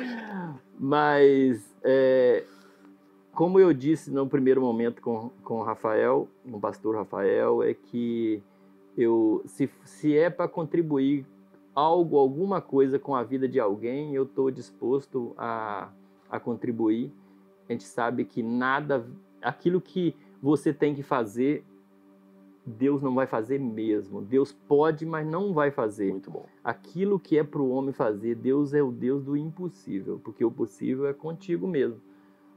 [0.79, 2.45] Mas, é,
[3.33, 7.73] como eu disse no primeiro momento com, com o Rafael, com o pastor Rafael, é
[7.73, 8.43] que
[8.97, 11.25] eu, se, se é para contribuir
[11.79, 15.89] algo, alguma coisa com a vida de alguém, eu estou disposto a,
[16.29, 17.13] a contribuir.
[17.69, 19.07] A gente sabe que nada,
[19.41, 21.65] aquilo que você tem que fazer,
[22.67, 24.21] Deus não vai fazer mesmo.
[24.21, 26.11] Deus pode, mas não vai fazer.
[26.11, 26.47] Muito bom.
[26.65, 30.51] Aquilo que é para o homem fazer, Deus é o Deus do impossível, porque o
[30.51, 32.01] possível é contigo mesmo.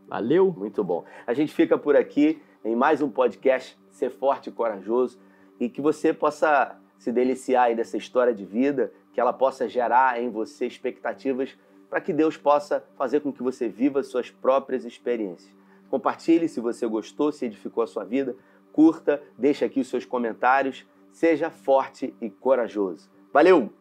[0.07, 0.51] Valeu?
[0.51, 1.05] Muito bom.
[1.27, 5.19] A gente fica por aqui em mais um podcast Ser Forte e Corajoso
[5.59, 10.21] e que você possa se deliciar aí dessa história de vida, que ela possa gerar
[10.21, 11.57] em você expectativas
[11.89, 15.53] para que Deus possa fazer com que você viva suas próprias experiências.
[15.89, 18.35] Compartilhe se você gostou, se edificou a sua vida,
[18.71, 23.09] curta, deixe aqui os seus comentários, seja forte e corajoso.
[23.33, 23.80] Valeu!